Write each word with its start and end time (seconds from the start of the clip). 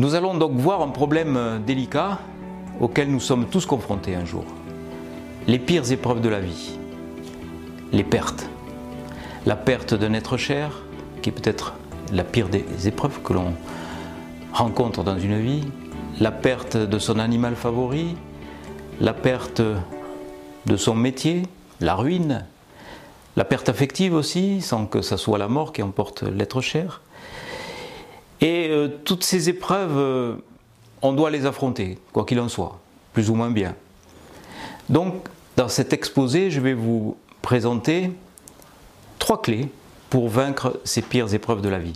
Nous 0.00 0.14
allons 0.14 0.32
donc 0.32 0.52
voir 0.52 0.80
un 0.80 0.88
problème 0.88 1.60
délicat 1.66 2.20
auquel 2.80 3.10
nous 3.10 3.20
sommes 3.20 3.44
tous 3.44 3.66
confrontés 3.66 4.14
un 4.14 4.24
jour. 4.24 4.46
Les 5.46 5.58
pires 5.58 5.92
épreuves 5.92 6.22
de 6.22 6.30
la 6.30 6.40
vie. 6.40 6.78
Les 7.92 8.02
pertes. 8.02 8.48
La 9.44 9.56
perte 9.56 9.92
d'un 9.92 10.14
être 10.14 10.38
cher, 10.38 10.84
qui 11.20 11.28
est 11.28 11.32
peut-être 11.32 11.74
la 12.14 12.24
pire 12.24 12.48
des 12.48 12.88
épreuves 12.88 13.20
que 13.22 13.34
l'on 13.34 13.52
rencontre 14.54 15.04
dans 15.04 15.18
une 15.18 15.38
vie. 15.38 15.64
La 16.18 16.30
perte 16.30 16.78
de 16.78 16.98
son 16.98 17.18
animal 17.18 17.54
favori. 17.54 18.16
La 19.02 19.12
perte 19.12 19.60
de 19.60 20.76
son 20.78 20.94
métier. 20.94 21.42
La 21.78 21.94
ruine. 21.94 22.46
La 23.36 23.44
perte 23.44 23.68
affective 23.68 24.14
aussi, 24.14 24.62
sans 24.62 24.86
que 24.86 25.02
ce 25.02 25.18
soit 25.18 25.36
la 25.36 25.48
mort 25.48 25.74
qui 25.74 25.82
emporte 25.82 26.22
l'être 26.22 26.62
cher. 26.62 27.02
Euh, 28.70 28.88
toutes 29.04 29.24
ces 29.24 29.48
épreuves, 29.48 29.96
euh, 29.96 30.34
on 31.02 31.12
doit 31.12 31.30
les 31.30 31.46
affronter, 31.46 31.98
quoi 32.12 32.24
qu'il 32.24 32.38
en 32.40 32.48
soit, 32.48 32.78
plus 33.12 33.28
ou 33.30 33.34
moins 33.34 33.50
bien. 33.50 33.74
Donc, 34.88 35.14
dans 35.56 35.68
cet 35.68 35.92
exposé, 35.92 36.50
je 36.50 36.60
vais 36.60 36.74
vous 36.74 37.16
présenter 37.42 38.12
trois 39.18 39.42
clés 39.42 39.68
pour 40.08 40.28
vaincre 40.28 40.80
ces 40.84 41.02
pires 41.02 41.32
épreuves 41.34 41.62
de 41.62 41.68
la 41.68 41.78
vie. 41.78 41.94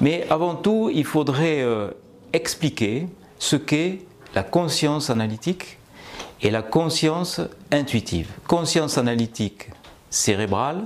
Mais 0.00 0.26
avant 0.30 0.54
tout, 0.54 0.90
il 0.92 1.04
faudrait 1.04 1.62
euh, 1.62 1.90
expliquer 2.32 3.06
ce 3.38 3.56
qu'est 3.56 4.00
la 4.34 4.42
conscience 4.42 5.10
analytique 5.10 5.78
et 6.42 6.50
la 6.50 6.62
conscience 6.62 7.40
intuitive. 7.70 8.30
Conscience 8.48 8.98
analytique 8.98 9.70
cérébrale 10.10 10.82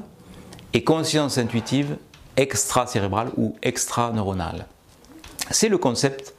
et 0.73 0.85
conscience 0.85 1.39
intuitive 1.39 1.97
extra-cérébrale 2.37 3.31
ou 3.37 3.57
extra-neuronale. 3.63 4.67
C'est 5.51 5.69
le 5.69 5.79
concept 5.79 6.35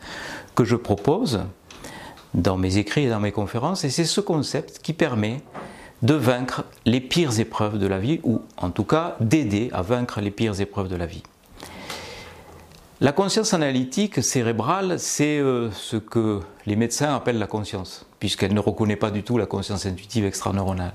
que 0.56 0.64
je 0.64 0.76
propose 0.76 1.42
dans 2.34 2.58
mes 2.58 2.78
écrits 2.78 3.06
et 3.06 3.10
dans 3.10 3.20
mes 3.20 3.32
conférences, 3.32 3.84
et 3.84 3.90
c'est 3.90 4.06
ce 4.06 4.22
concept 4.22 4.80
qui 4.80 4.94
permet 4.94 5.42
de 6.02 6.14
vaincre 6.14 6.64
les 6.86 7.02
pires 7.02 7.40
épreuves 7.40 7.78
de 7.78 7.88
la 7.88 8.00
vie, 8.00 8.20
ou 8.24 8.42
en 8.58 8.70
tout 8.70 8.84
cas 8.84 9.16
d'aider 9.20 9.70
à 9.74 9.82
vaincre 9.82 10.22
les 10.22 10.32
pires 10.32 10.60
épreuves 10.62 10.88
de 10.88 10.96
la 10.96 11.06
vie. 11.06 11.24
La 13.02 13.14
conscience 13.14 13.54
analytique 13.54 14.22
cérébrale, 14.22 15.00
c'est 15.00 15.40
euh, 15.40 15.72
ce 15.72 15.96
que 15.96 16.42
les 16.66 16.76
médecins 16.76 17.16
appellent 17.16 17.40
la 17.40 17.48
conscience, 17.48 18.06
puisqu'elle 18.20 18.54
ne 18.54 18.60
reconnaît 18.60 18.98
pas 18.98 19.10
du 19.10 19.24
tout 19.24 19.38
la 19.38 19.46
conscience 19.46 19.86
intuitive 19.86 20.26
extraneuronale. 20.26 20.94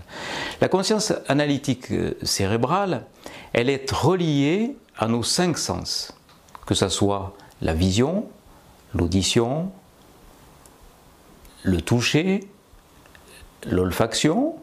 La 0.61 0.69
conscience 0.69 1.15
analytique 1.28 1.91
euh, 1.93 2.12
cérébrale, 2.23 3.06
elle 3.55 3.71
est 3.71 3.91
reliée 3.91 4.77
à 4.99 5.09
nos 5.09 5.23
cinq 5.23 5.56
sens, 5.56 6.12
que 6.67 6.75
ce 6.75 6.91
soit 6.91 7.34
la 7.62 7.74
vision, 7.74 8.27
l'audition, 8.94 9.70
le 11.62 11.80
toucher, 11.80 12.48
l'olfaction, 13.66 14.56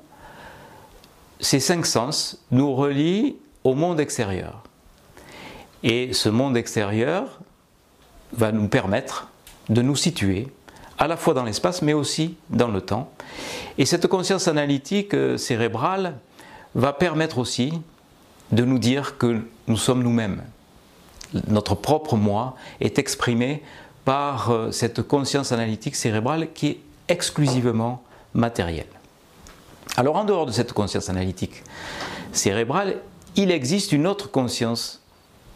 ces 1.39 1.59
cinq 1.59 1.85
sens 1.85 2.37
nous 2.51 2.73
relient 2.73 3.35
au 3.63 3.73
monde 3.73 3.99
extérieur. 3.99 4.63
Et 5.83 6.13
ce 6.13 6.29
monde 6.29 6.55
extérieur 6.55 7.39
va 8.33 8.51
nous 8.51 8.67
permettre 8.67 9.29
de 9.69 9.81
nous 9.81 9.95
situer 9.95 10.47
à 10.99 11.07
la 11.07 11.17
fois 11.17 11.33
dans 11.33 11.43
l'espace 11.43 11.81
mais 11.81 11.93
aussi 11.93 12.35
dans 12.49 12.67
le 12.67 12.81
temps. 12.81 13.11
Et 13.77 13.85
cette 13.85 14.07
conscience 14.07 14.47
analytique 14.47 15.15
euh, 15.15 15.37
cérébrale 15.37 16.17
va 16.75 16.93
permettre 16.93 17.39
aussi 17.39 17.73
de 18.51 18.63
nous 18.63 18.77
dire 18.77 19.17
que 19.17 19.41
nous 19.67 19.77
sommes 19.77 20.03
nous-mêmes. 20.03 20.43
Notre 21.47 21.75
propre 21.75 22.15
moi 22.15 22.55
est 22.79 22.99
exprimé 22.99 23.63
par 24.05 24.51
euh, 24.51 24.71
cette 24.71 25.01
conscience 25.01 25.51
analytique 25.51 25.95
cérébrale 25.95 26.51
qui 26.53 26.67
est 26.67 26.79
exclusivement 27.07 28.03
matérielle. 28.33 28.87
Alors 29.97 30.15
en 30.15 30.23
dehors 30.23 30.45
de 30.45 30.51
cette 30.51 30.73
conscience 30.73 31.09
analytique 31.09 31.63
cérébrale, 32.31 32.97
il 33.35 33.51
existe 33.51 33.91
une 33.91 34.07
autre 34.07 34.31
conscience 34.31 35.01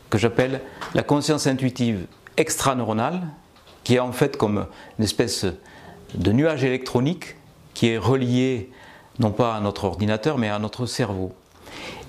que 0.09 0.17
j'appelle 0.17 0.61
la 0.93 1.03
conscience 1.03 1.47
intuitive 1.47 2.05
extraneuronale, 2.37 3.27
qui 3.83 3.95
est 3.95 3.99
en 3.99 4.11
fait 4.11 4.37
comme 4.37 4.65
une 4.97 5.05
espèce 5.05 5.45
de 6.13 6.31
nuage 6.31 6.63
électronique 6.63 7.35
qui 7.73 7.89
est 7.89 7.97
relié 7.97 8.71
non 9.19 9.31
pas 9.31 9.55
à 9.55 9.61
notre 9.61 9.85
ordinateur 9.85 10.37
mais 10.37 10.49
à 10.49 10.59
notre 10.59 10.85
cerveau. 10.85 11.33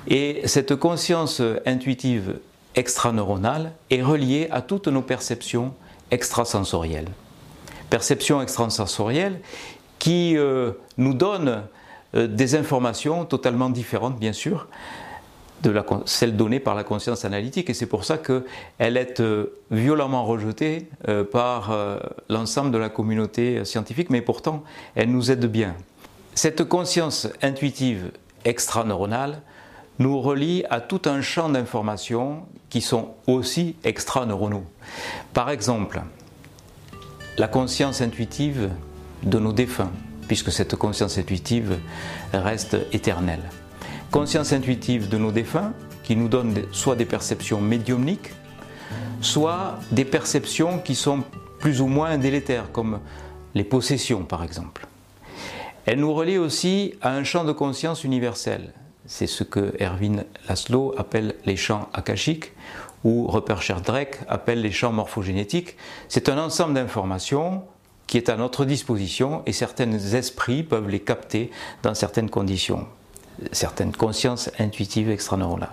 Et 0.08 0.42
cette 0.46 0.76
conscience 0.76 1.42
intuitive 1.64 2.38
extraneuronale 2.76 3.72
est 3.90 4.02
reliée 4.02 4.48
à 4.50 4.60
toutes 4.62 4.88
nos 4.88 5.02
perceptions 5.02 5.74
extrasensorielles. 6.10 7.08
Perceptions 7.90 8.40
extrasensorielles 8.42 9.40
qui 9.98 10.36
euh, 10.36 10.72
nous 10.98 11.14
donnent 11.14 11.62
euh, 12.14 12.26
des 12.26 12.54
informations 12.54 13.24
totalement 13.24 13.70
différentes, 13.70 14.18
bien 14.18 14.32
sûr, 14.32 14.68
de 15.62 15.70
la, 15.70 15.84
celles 16.04 16.36
données 16.36 16.60
par 16.60 16.74
la 16.74 16.84
conscience 16.84 17.24
analytique. 17.24 17.70
Et 17.70 17.74
c'est 17.74 17.86
pour 17.86 18.04
ça 18.04 18.18
qu'elle 18.18 18.96
est 18.96 19.20
euh, 19.20 19.58
violemment 19.70 20.24
rejetée 20.24 20.88
par 21.32 21.76
l'ensemble 22.28 22.70
de 22.70 22.78
la 22.78 22.88
communauté 22.88 23.64
scientifique, 23.64 24.10
mais 24.10 24.20
pourtant, 24.20 24.62
elle 24.94 25.10
nous 25.10 25.30
aide 25.30 25.46
bien. 25.46 25.74
Cette 26.34 26.64
conscience 26.64 27.28
intuitive 27.42 28.10
extraneuronale 28.44 29.40
nous 29.98 30.20
relie 30.20 30.64
à 30.70 30.80
tout 30.80 31.02
un 31.06 31.20
champ 31.20 31.48
d'informations 31.48 32.42
qui 32.68 32.80
sont 32.80 33.14
aussi 33.26 33.76
extraneuronaux. 33.84 34.64
Par 35.32 35.50
exemple, 35.50 36.02
la 37.38 37.48
conscience 37.48 38.00
intuitive 38.00 38.70
de 39.22 39.38
nos 39.38 39.52
défunts, 39.52 39.92
puisque 40.28 40.52
cette 40.52 40.76
conscience 40.76 41.18
intuitive 41.18 41.78
reste 42.32 42.76
éternelle. 42.92 43.42
Conscience 44.10 44.52
intuitive 44.52 45.08
de 45.08 45.18
nos 45.18 45.32
défunts, 45.32 45.72
qui 46.02 46.16
nous 46.16 46.28
donne 46.28 46.54
soit 46.72 46.96
des 46.96 47.04
perceptions 47.04 47.60
médiumniques, 47.60 48.30
soit 49.20 49.78
des 49.90 50.04
perceptions 50.04 50.78
qui 50.78 50.94
sont 50.94 51.24
plus 51.58 51.80
ou 51.80 51.86
moins 51.86 52.16
délétères, 52.18 52.70
comme 52.72 53.00
les 53.54 53.64
possessions 53.64 54.22
par 54.22 54.44
exemple. 54.44 54.86
Elle 55.86 56.00
nous 56.00 56.12
relie 56.12 56.38
aussi 56.38 56.94
à 57.00 57.12
un 57.12 57.24
champ 57.24 57.44
de 57.44 57.52
conscience 57.52 58.04
universel. 58.04 58.72
C'est 59.06 59.26
ce 59.26 59.44
que 59.44 59.74
Erwin 59.80 60.24
Laszlo 60.48 60.94
appelle 60.98 61.36
les 61.44 61.56
champs 61.56 61.88
akashiques 61.92 62.52
ou 63.04 63.26
Rupert 63.28 63.62
Sheldrake 63.62 64.20
appelle 64.28 64.60
les 64.60 64.72
champs 64.72 64.92
morphogénétiques. 64.92 65.76
C'est 66.08 66.28
un 66.28 66.38
ensemble 66.38 66.74
d'informations 66.74 67.62
qui 68.06 68.16
est 68.16 68.28
à 68.28 68.36
notre 68.36 68.64
disposition 68.64 69.42
et 69.46 69.52
certains 69.52 69.92
esprits 69.92 70.62
peuvent 70.62 70.88
les 70.88 71.00
capter 71.00 71.50
dans 71.82 71.94
certaines 71.94 72.30
conditions, 72.30 72.86
certaines 73.52 73.92
consciences 73.92 74.50
intuitives 74.58 75.10
extraneuronales. 75.10 75.70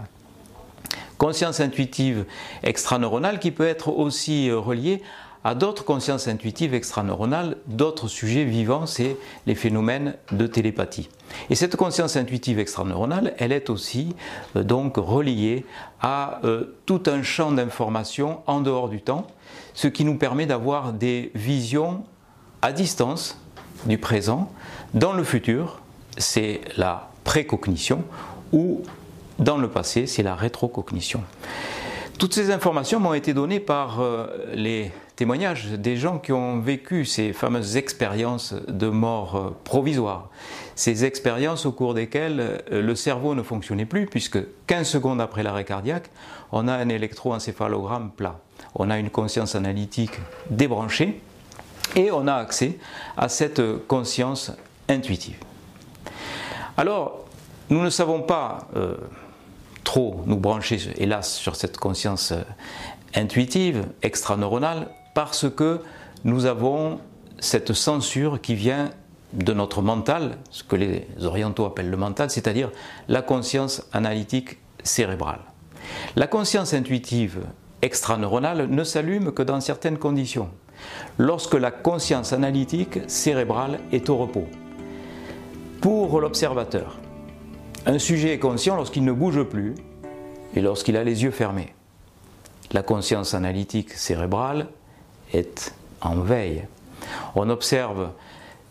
Conscience 1.17 1.59
intuitive 1.59 2.25
extraneuronale 2.63 3.39
qui 3.39 3.51
peut 3.51 3.67
être 3.67 3.89
aussi 3.89 4.49
euh, 4.49 4.59
reliée 4.59 5.01
à 5.43 5.55
d'autres 5.55 5.83
consciences 5.83 6.27
intuitives 6.27 6.73
extraneuronales, 6.73 7.57
d'autres 7.67 8.07
sujets 8.07 8.45
vivants, 8.45 8.85
c'est 8.85 9.17
les 9.45 9.55
phénomènes 9.55 10.15
de 10.31 10.47
télépathie. 10.47 11.09
Et 11.49 11.55
cette 11.55 11.75
conscience 11.75 12.15
intuitive 12.15 12.59
extraneuronale, 12.59 13.33
elle 13.37 13.51
est 13.51 13.69
aussi 13.69 14.15
euh, 14.55 14.63
donc 14.63 14.97
reliée 14.97 15.65
à 16.01 16.39
euh, 16.43 16.75
tout 16.85 17.03
un 17.07 17.23
champ 17.23 17.51
d'informations 17.51 18.41
en 18.47 18.61
dehors 18.61 18.89
du 18.89 19.01
temps, 19.01 19.27
ce 19.73 19.87
qui 19.87 20.05
nous 20.05 20.17
permet 20.17 20.45
d'avoir 20.45 20.93
des 20.93 21.31
visions 21.35 22.03
à 22.61 22.71
distance 22.71 23.37
du 23.85 23.97
présent. 23.97 24.51
Dans 24.93 25.13
le 25.13 25.23
futur, 25.23 25.81
c'est 26.17 26.61
la 26.77 27.09
précognition 27.23 28.03
ou 28.51 28.81
dans 29.39 29.57
le 29.57 29.67
passé, 29.67 30.07
c'est 30.07 30.23
la 30.23 30.35
rétrocognition. 30.35 31.23
Toutes 32.19 32.33
ces 32.33 32.51
informations 32.51 32.99
m'ont 32.99 33.15
été 33.15 33.33
données 33.33 33.59
par 33.59 33.99
euh, 33.99 34.27
les 34.53 34.91
témoignages 35.15 35.67
des 35.71 35.97
gens 35.97 36.17
qui 36.19 36.31
ont 36.31 36.59
vécu 36.59 37.05
ces 37.05 37.33
fameuses 37.33 37.77
expériences 37.77 38.53
de 38.67 38.87
mort 38.87 39.35
euh, 39.35 39.55
provisoire. 39.63 40.29
Ces 40.75 41.05
expériences 41.05 41.65
au 41.65 41.71
cours 41.71 41.93
desquelles 41.93 42.39
euh, 42.71 42.81
le 42.81 42.95
cerveau 42.95 43.35
ne 43.35 43.43
fonctionnait 43.43 43.85
plus, 43.85 44.05
puisque 44.05 44.39
15 44.67 44.87
secondes 44.87 45.21
après 45.21 45.43
l'arrêt 45.43 45.65
cardiaque, 45.65 46.09
on 46.51 46.67
a 46.67 46.73
un 46.73 46.89
électroencéphalogramme 46.89 48.11
plat. 48.11 48.39
On 48.75 48.89
a 48.89 48.97
une 48.97 49.09
conscience 49.09 49.55
analytique 49.55 50.19
débranchée, 50.49 51.21
et 51.95 52.11
on 52.11 52.27
a 52.27 52.35
accès 52.35 52.77
à 53.17 53.29
cette 53.29 53.61
conscience 53.87 54.51
intuitive. 54.89 55.37
Alors, 56.77 57.25
nous 57.69 57.81
ne 57.81 57.89
savons 57.89 58.21
pas 58.21 58.67
euh, 58.75 58.95
trop 59.83 60.21
nous 60.25 60.37
brancher, 60.37 60.79
hélas, 60.97 61.33
sur 61.33 61.55
cette 61.55 61.77
conscience 61.77 62.31
euh, 62.31 62.41
intuitive, 63.15 63.85
extraneuronale, 64.01 64.89
parce 65.13 65.49
que 65.49 65.79
nous 66.23 66.45
avons 66.45 66.99
cette 67.39 67.73
censure 67.73 68.41
qui 68.41 68.55
vient 68.55 68.91
de 69.33 69.53
notre 69.53 69.81
mental, 69.81 70.37
ce 70.51 70.63
que 70.63 70.75
les 70.75 71.07
orientaux 71.23 71.65
appellent 71.65 71.89
le 71.89 71.97
mental, 71.97 72.29
c'est-à-dire 72.29 72.71
la 73.07 73.21
conscience 73.21 73.83
analytique 73.91 74.59
cérébrale. 74.83 75.39
La 76.15 76.27
conscience 76.27 76.73
intuitive 76.73 77.41
extraneuronale 77.81 78.67
ne 78.67 78.83
s'allume 78.83 79.31
que 79.31 79.43
dans 79.43 79.59
certaines 79.59 79.97
conditions. 79.97 80.49
lorsque 81.17 81.53
la 81.53 81.71
conscience 81.71 82.33
analytique 82.33 82.99
cérébrale 83.07 83.79
est 83.91 84.09
au 84.09 84.17
repos. 84.17 84.47
Pour 85.81 86.19
l'observateur, 86.19 86.97
un 87.85 87.99
sujet 87.99 88.33
est 88.33 88.39
conscient 88.39 88.75
lorsqu'il 88.75 89.03
ne 89.03 89.11
bouge 89.11 89.43
plus 89.43 89.75
et 90.55 90.61
lorsqu'il 90.61 90.97
a 90.97 91.03
les 91.03 91.23
yeux 91.23 91.31
fermés. 91.31 91.73
La 92.71 92.83
conscience 92.83 93.33
analytique 93.33 93.91
cérébrale 93.91 94.67
est 95.33 95.73
en 96.01 96.15
veille. 96.15 96.67
On 97.35 97.49
observe 97.49 98.09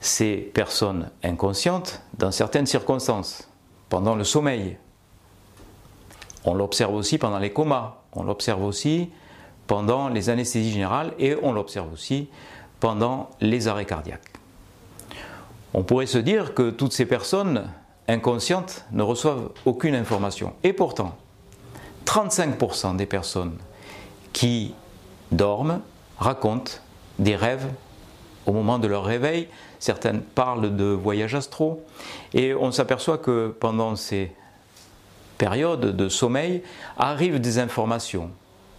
ces 0.00 0.36
personnes 0.36 1.10
inconscientes 1.22 2.02
dans 2.18 2.30
certaines 2.30 2.66
circonstances, 2.66 3.48
pendant 3.88 4.14
le 4.14 4.24
sommeil. 4.24 4.76
On 6.44 6.54
l'observe 6.54 6.94
aussi 6.94 7.18
pendant 7.18 7.38
les 7.38 7.52
comas, 7.52 7.98
on 8.14 8.24
l'observe 8.24 8.64
aussi 8.64 9.10
pendant 9.66 10.08
les 10.08 10.28
anesthésies 10.28 10.72
générales 10.72 11.12
et 11.18 11.36
on 11.42 11.52
l'observe 11.52 11.92
aussi 11.92 12.28
pendant 12.80 13.30
les 13.40 13.68
arrêts 13.68 13.84
cardiaques. 13.84 14.32
On 15.72 15.84
pourrait 15.84 16.06
se 16.06 16.18
dire 16.18 16.54
que 16.54 16.70
toutes 16.70 16.92
ces 16.92 17.06
personnes 17.06 17.70
inconscientes 18.08 18.84
ne 18.92 19.02
reçoivent 19.02 19.50
aucune 19.64 19.94
information. 19.94 20.52
Et 20.64 20.72
pourtant, 20.72 21.16
35% 22.06 22.96
des 22.96 23.06
personnes 23.06 23.56
qui 24.32 24.74
dorment 25.30 25.80
racontent 26.22 26.72
des 27.18 27.36
rêves 27.36 27.68
au 28.46 28.52
moment 28.52 28.78
de 28.78 28.86
leur 28.88 29.04
réveil. 29.04 29.48
Certaines 29.78 30.20
parlent 30.20 30.74
de 30.74 30.84
voyages 30.84 31.34
astro. 31.34 31.84
Et 32.32 32.54
on 32.54 32.72
s'aperçoit 32.72 33.18
que 33.18 33.54
pendant 33.60 33.96
ces 33.96 34.32
périodes 35.38 35.96
de 35.96 36.08
sommeil 36.08 36.62
arrivent 36.96 37.40
des 37.40 37.58
informations, 37.58 38.30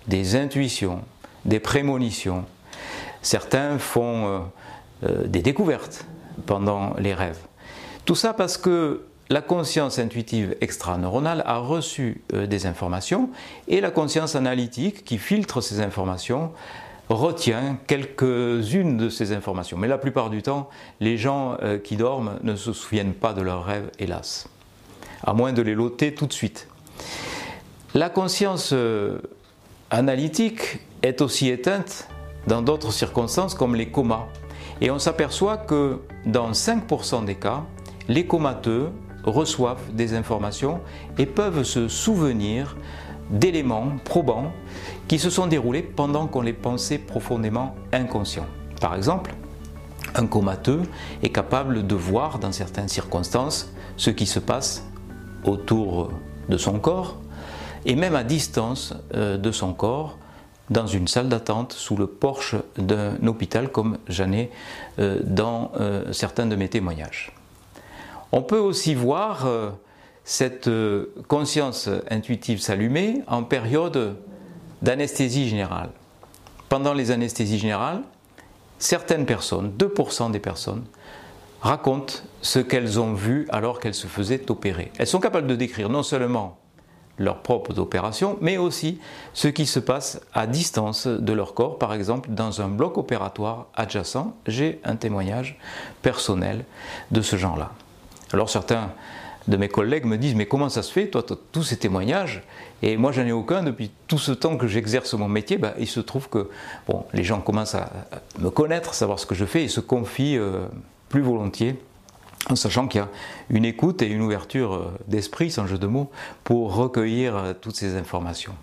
des 0.08 0.36
intuitions, 0.36 1.02
des 1.46 1.60
prémonitions. 1.60 2.46
Certains 3.22 3.78
font 3.80 4.28
euh, 4.28 4.40
euh, 5.04 5.28
des 5.28 5.42
découvertes 5.42 6.06
pendant 6.46 6.94
les 6.98 7.14
rêves. 7.14 7.40
Tout 8.06 8.16
ça 8.16 8.34
parce 8.34 8.58
que 8.58 9.06
la 9.30 9.42
conscience 9.42 10.00
intuitive 10.00 10.56
extraneuronale 10.62 11.44
a 11.46 11.58
reçu 11.58 12.22
euh, 12.34 12.48
des 12.48 12.66
informations 12.66 13.30
et 13.68 13.82
la 13.82 13.92
conscience 13.92 14.36
analytique 14.36 15.04
qui 15.04 15.18
filtre 15.18 15.62
ces 15.62 15.80
informations 15.80 16.52
retient 17.10 17.78
quelques-unes 17.88 18.98
de 18.98 19.10
ces 19.10 19.34
informations. 19.34 19.78
Mais 19.78 19.88
la 19.88 19.98
plupart 19.98 20.30
du 20.30 20.42
temps, 20.42 20.70
les 21.00 21.18
gens 21.18 21.58
euh, 21.62 21.78
qui 21.78 21.98
dorment 21.98 22.40
ne 22.44 22.56
se 22.56 22.74
souviennent 22.74 23.14
pas 23.14 23.34
de 23.34 23.42
leurs 23.42 23.66
rêves, 23.66 23.90
hélas. 24.00 24.48
À 25.24 25.34
moins 25.34 25.54
de 25.54 25.62
les 25.62 25.76
loter 25.76 26.14
tout 26.14 26.28
de 26.28 26.34
suite. 26.34 26.68
La 27.94 28.10
conscience 28.10 28.72
euh, 28.74 29.20
analytique 29.92 30.80
est 31.02 31.22
aussi 31.22 31.50
éteinte 31.50 32.08
dans 32.48 32.62
d'autres 32.62 32.92
circonstances 32.92 33.54
comme 33.54 33.76
les 33.76 33.90
comas. 33.90 34.28
Et 34.82 34.92
on 34.92 35.00
s'aperçoit 35.00 35.58
que 35.58 36.00
dans 36.26 36.52
5% 36.52 37.26
des 37.26 37.36
cas, 37.36 37.64
les 38.08 38.26
comateux 38.26 38.90
reçoivent 39.24 39.94
des 39.94 40.14
informations 40.14 40.82
et 41.18 41.26
peuvent 41.26 41.64
se 41.64 41.88
souvenir 41.88 42.76
d'éléments 43.30 43.98
probants 44.04 44.52
qui 45.08 45.20
se 45.20 45.30
sont 45.30 45.48
déroulés 45.48 45.82
pendant 45.82 46.28
qu'on 46.28 46.42
les 46.42 46.54
pensait 46.54 46.98
profondément 46.98 47.76
inconscients. 47.92 48.48
Par 48.80 48.96
exemple, 48.96 49.34
un 50.16 50.28
comateux 50.28 50.82
est 51.22 51.30
capable 51.30 51.88
de 51.88 51.96
voir 51.96 52.40
dans 52.40 52.52
certaines 52.52 52.90
circonstances 52.90 53.72
ce 53.98 54.10
qui 54.10 54.26
se 54.26 54.40
passe 54.40 54.86
autour 55.44 56.12
de 56.50 56.58
son 56.58 56.80
corps 56.80 57.18
et 57.86 57.96
même 57.96 58.16
à 58.16 58.24
distance 58.24 58.94
euh, 59.14 59.38
de 59.38 59.52
son 59.52 59.74
corps 59.74 60.18
dans 60.70 60.88
une 60.88 61.08
salle 61.08 61.30
d'attente 61.30 61.74
sous 61.74 61.98
le 61.98 62.08
porche 62.08 62.56
d'un 62.78 63.16
hôpital 63.28 63.70
comme 63.70 63.98
j'en 64.08 64.32
ai 64.32 64.50
euh, 65.00 65.20
dans 65.24 65.72
euh, 65.80 66.14
certains 66.14 66.46
de 66.46 66.56
mes 66.56 66.70
témoignages. 66.70 67.34
On 68.32 68.42
peut 68.42 68.60
aussi 68.60 68.96
voir 68.96 69.46
cette 70.26 70.68
euh, 70.68 71.14
conscience 71.28 71.90
intuitive 72.10 72.62
s'allumer 72.62 73.22
en 73.28 73.44
période 73.44 74.18
d'anesthésie 74.82 75.50
générale. 75.50 75.90
Pendant 76.70 76.94
les 76.94 77.12
anesthésies 77.12 77.60
générales, 77.60 78.02
certaines 78.80 79.26
personnes, 79.26 79.74
2% 79.78 80.32
des 80.32 80.40
personnes, 80.40 80.84
racontent 81.62 82.16
ce 82.42 82.60
qu'elles 82.60 83.00
ont 83.00 83.14
vu 83.14 83.48
alors 83.50 83.80
qu'elles 83.80 83.94
se 83.94 84.08
faisaient 84.08 84.50
opérer. 84.52 84.92
Elles 84.98 85.08
sont 85.08 85.22
capables 85.22 85.48
de 85.48 85.56
décrire 85.56 85.90
non 85.90 86.04
seulement 86.04 86.58
leurs 87.18 87.42
propres 87.42 87.80
opérations, 87.80 88.38
mais 88.42 88.58
aussi 88.58 89.00
ce 89.34 89.48
qui 89.48 89.66
se 89.66 89.80
passe 89.80 90.20
à 90.34 90.48
distance 90.48 91.08
de 91.08 91.34
leur 91.34 91.54
corps, 91.54 91.78
par 91.78 91.94
exemple 91.94 92.30
dans 92.32 92.62
un 92.62 92.68
bloc 92.68 92.98
opératoire 92.98 93.68
adjacent. 93.76 94.34
J'ai 94.48 94.82
un 94.84 94.96
témoignage 94.96 95.58
personnel 96.02 96.66
de 97.12 97.22
ce 97.22 97.38
genre-là. 97.38 97.72
Alors 98.34 98.50
certains 98.50 98.92
de 99.48 99.58
mes 99.58 99.68
collègues 99.68 100.06
me 100.06 100.18
disent 100.18 100.36
mais 100.36 100.46
comment 100.46 100.70
ça 100.70 100.84
se 100.84 100.92
fait 100.92 101.08
toi 101.08 101.24
tous 101.52 101.64
ces 101.64 101.78
témoignages? 101.78 102.44
Et 102.82 102.98
moi 102.98 103.12
j'en 103.12 103.26
ai 103.26 103.32
aucun. 103.32 103.64
Depuis 103.64 103.92
tout 104.08 104.18
ce 104.18 104.32
temps 104.32 104.58
que 104.58 104.68
j'exerce 104.68 105.14
mon 105.14 105.28
métier 105.28 105.58
ben, 105.58 105.74
il 105.80 105.88
se 105.88 106.00
trouve 106.00 106.30
que 106.30 106.50
les 107.14 107.24
gens 107.24 107.42
commencent 107.42 107.76
à 107.76 107.92
me 108.40 108.50
connaître 108.50 108.94
savoir 108.94 109.20
ce 109.20 109.26
que 109.26 109.36
je 109.36 109.46
fais 109.46 109.64
et 109.64 109.68
se 109.68 109.80
confient 109.80 110.38
euh, 110.38 110.66
plus 111.10 111.22
volontiers 111.22 111.76
en 112.50 112.56
sachant 112.56 112.88
qu'il 112.88 113.00
y 113.00 113.04
a 113.04 113.10
une 113.50 113.64
écoute 113.66 114.02
et 114.02 114.08
une 114.08 114.22
ouverture 114.22 114.74
euh, 114.74 114.92
d'esprit 115.08 115.52
sans 115.52 115.68
jeu 115.68 115.78
de 115.78 115.88
mots 115.88 116.10
pour 116.44 116.76
recueillir 116.76 117.36
euh, 117.36 117.54
toutes 117.60 117.76
ces 117.76 117.96
informations. 117.96 118.56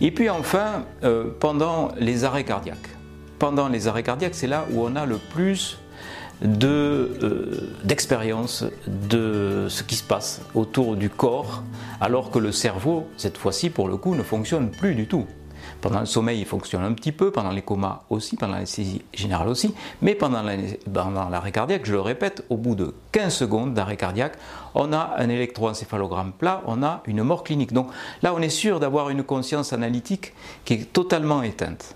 Et 0.00 0.12
puis 0.12 0.30
enfin 0.30 0.84
pendant 1.40 1.90
les 1.98 2.22
arrêts 2.22 2.44
cardiaques. 2.44 2.88
Pendant 3.40 3.68
les 3.68 3.88
arrêts 3.88 4.04
cardiaques 4.04 4.36
c'est 4.36 4.46
là 4.46 4.64
où 4.70 4.82
on 4.82 4.94
a 4.94 5.06
le 5.06 5.16
plus 5.16 5.78
d'expérience 6.42 8.64
de, 8.86 9.66
ce 9.68 9.82
qui 9.82 9.96
se 9.96 10.04
passe 10.04 10.42
autour 10.54 10.96
du 10.96 11.10
corps, 11.10 11.62
alors 12.00 12.30
que 12.30 12.38
le 12.38 12.52
cerveau, 12.52 13.08
cette 13.16 13.38
fois-ci, 13.38 13.70
pour 13.70 13.88
le 13.88 13.96
coup, 13.96 14.14
ne 14.14 14.22
fonctionne 14.22 14.70
plus 14.70 14.94
du 14.94 15.06
tout. 15.06 15.26
Pendant 15.80 16.00
le 16.00 16.06
sommeil, 16.06 16.40
il 16.40 16.44
fonctionne 16.44 16.82
un 16.82 16.92
petit 16.92 17.12
peu, 17.12 17.30
pendant 17.30 17.50
les 17.50 17.62
comas 17.62 18.02
aussi, 18.10 18.36
pendant 18.36 18.54
l'anesthésie 18.54 19.02
générale 19.14 19.48
aussi, 19.48 19.74
mais 20.02 20.14
pendant 20.14 20.42
l'arrêt 20.42 21.52
cardiaque, 21.52 21.82
je 21.84 21.92
le 21.92 22.00
répète, 22.00 22.44
au 22.50 22.56
bout 22.56 22.74
de 22.74 22.94
15 23.12 23.32
secondes 23.32 23.74
d'arrêt 23.74 23.96
cardiaque, 23.96 24.36
on 24.74 24.92
a 24.92 25.14
un 25.18 25.28
électroencéphalogramme 25.28 26.32
plat, 26.32 26.62
on 26.66 26.82
a 26.82 27.02
une 27.06 27.22
mort 27.22 27.44
clinique. 27.44 27.72
Donc 27.72 27.90
là, 28.22 28.34
on 28.34 28.40
est 28.40 28.48
sûr 28.48 28.80
d'avoir 28.80 29.10
une 29.10 29.22
conscience 29.22 29.72
analytique 29.72 30.32
qui 30.64 30.74
est 30.74 30.92
totalement 30.92 31.42
éteinte. 31.42 31.94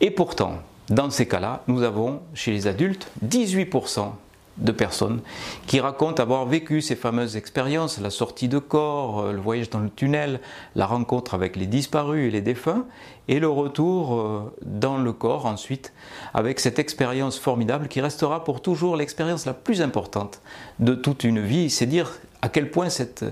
Et 0.00 0.10
pourtant, 0.10 0.58
dans 0.90 1.08
ces 1.10 1.26
cas-là, 1.26 1.62
nous 1.68 1.82
avons 1.82 2.20
chez 2.34 2.50
les 2.50 2.66
adultes 2.66 3.08
18% 3.24 4.10
de 4.58 4.72
personnes 4.72 5.20
qui 5.66 5.80
racontent 5.80 6.22
avoir 6.22 6.44
vécu 6.46 6.82
ces 6.82 6.96
fameuses 6.96 7.36
expériences, 7.36 8.00
la 8.00 8.10
sortie 8.10 8.48
de 8.48 8.58
corps, 8.58 9.20
euh, 9.20 9.32
le 9.32 9.38
voyage 9.38 9.70
dans 9.70 9.78
le 9.78 9.88
tunnel, 9.88 10.40
la 10.74 10.86
rencontre 10.86 11.34
avec 11.34 11.56
les 11.56 11.66
disparus 11.66 12.28
et 12.28 12.30
les 12.30 12.42
défunts, 12.42 12.84
et 13.28 13.38
le 13.38 13.48
retour 13.48 14.20
euh, 14.20 14.52
dans 14.62 14.98
le 14.98 15.12
corps 15.12 15.46
ensuite, 15.46 15.92
avec 16.34 16.60
cette 16.60 16.78
expérience 16.78 17.38
formidable 17.38 17.88
qui 17.88 18.00
restera 18.00 18.44
pour 18.44 18.60
toujours 18.60 18.96
l'expérience 18.96 19.46
la 19.46 19.54
plus 19.54 19.82
importante 19.82 20.42
de 20.80 20.94
toute 20.94 21.24
une 21.24 21.40
vie. 21.40 21.70
C'est 21.70 21.86
dire 21.86 22.18
à 22.42 22.48
quel 22.48 22.70
point 22.70 22.90
cette 22.90 23.24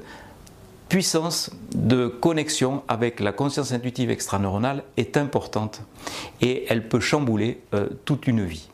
puissance 0.89 1.51
de 1.75 2.09
connexion 2.09 2.83
avec 2.89 3.21
la 3.21 3.33
conscience 3.33 3.73
intuitive 3.73 4.11
extraneuronale 4.11 4.83
est 4.97 5.17
importante 5.17 5.83
et 6.41 6.65
elle 6.69 6.89
peut 6.89 7.01
chambouler 7.01 7.61
euh, 7.75 7.89
toute 8.05 8.27
une 8.27 8.45
vie. 8.45 8.69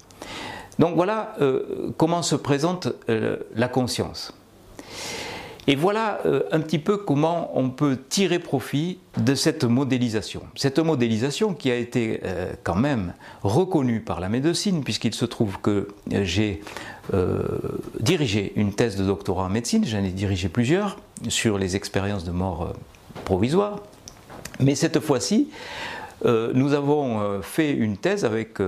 Donc 0.78 0.94
voilà 0.94 1.34
euh, 1.40 1.92
comment 1.96 2.22
se 2.22 2.36
présente 2.36 2.88
euh, 3.08 3.36
la 3.54 3.68
conscience. 3.68 4.32
Et 5.66 5.76
voilà 5.76 6.20
un 6.52 6.60
petit 6.60 6.78
peu 6.78 6.98
comment 6.98 7.58
on 7.58 7.70
peut 7.70 7.96
tirer 8.10 8.38
profit 8.38 8.98
de 9.16 9.34
cette 9.34 9.64
modélisation. 9.64 10.42
Cette 10.56 10.78
modélisation 10.78 11.54
qui 11.54 11.70
a 11.70 11.76
été 11.76 12.20
quand 12.64 12.74
même 12.74 13.14
reconnue 13.42 14.02
par 14.02 14.20
la 14.20 14.28
médecine, 14.28 14.84
puisqu'il 14.84 15.14
se 15.14 15.24
trouve 15.24 15.58
que 15.62 15.88
j'ai 16.10 16.60
euh, 17.12 17.42
dirigé 18.00 18.52
une 18.56 18.72
thèse 18.72 18.96
de 18.96 19.04
doctorat 19.04 19.44
en 19.44 19.48
médecine, 19.50 19.84
j'en 19.84 20.02
ai 20.02 20.08
dirigé 20.08 20.48
plusieurs 20.48 20.96
sur 21.28 21.58
les 21.58 21.76
expériences 21.76 22.24
de 22.24 22.30
mort 22.30 22.62
euh, 22.62 22.72
provisoire, 23.26 23.80
mais 24.58 24.74
cette 24.74 25.00
fois-ci, 25.00 25.50
euh, 26.24 26.52
nous 26.54 26.72
avons 26.72 27.42
fait 27.42 27.72
une 27.72 27.98
thèse 27.98 28.24
avec 28.24 28.58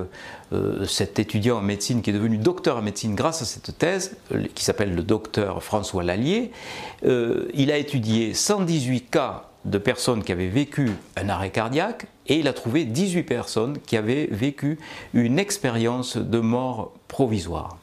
cet 0.86 1.18
étudiant 1.18 1.58
en 1.58 1.62
médecine 1.62 2.02
qui 2.02 2.10
est 2.10 2.12
devenu 2.12 2.36
docteur 2.36 2.76
en 2.76 2.82
médecine 2.82 3.14
grâce 3.14 3.40
à 3.40 3.44
cette 3.46 3.78
thèse, 3.78 4.16
qui 4.54 4.64
s'appelle 4.64 4.94
le 4.94 5.02
docteur 5.02 5.62
François 5.62 6.02
Lallier. 6.02 6.50
il 7.02 7.70
a 7.70 7.78
étudié 7.78 8.34
118 8.34 9.10
cas 9.10 9.44
de 9.64 9.78
personnes 9.78 10.22
qui 10.22 10.32
avaient 10.32 10.48
vécu 10.48 10.90
un 11.16 11.28
arrêt 11.28 11.50
cardiaque 11.50 12.06
et 12.26 12.38
il 12.38 12.48
a 12.48 12.52
trouvé 12.52 12.84
18 12.84 13.22
personnes 13.22 13.78
qui 13.86 13.96
avaient 13.96 14.28
vécu 14.30 14.78
une 15.14 15.38
expérience 15.38 16.16
de 16.16 16.38
mort 16.38 16.92
provisoire. 17.08 17.78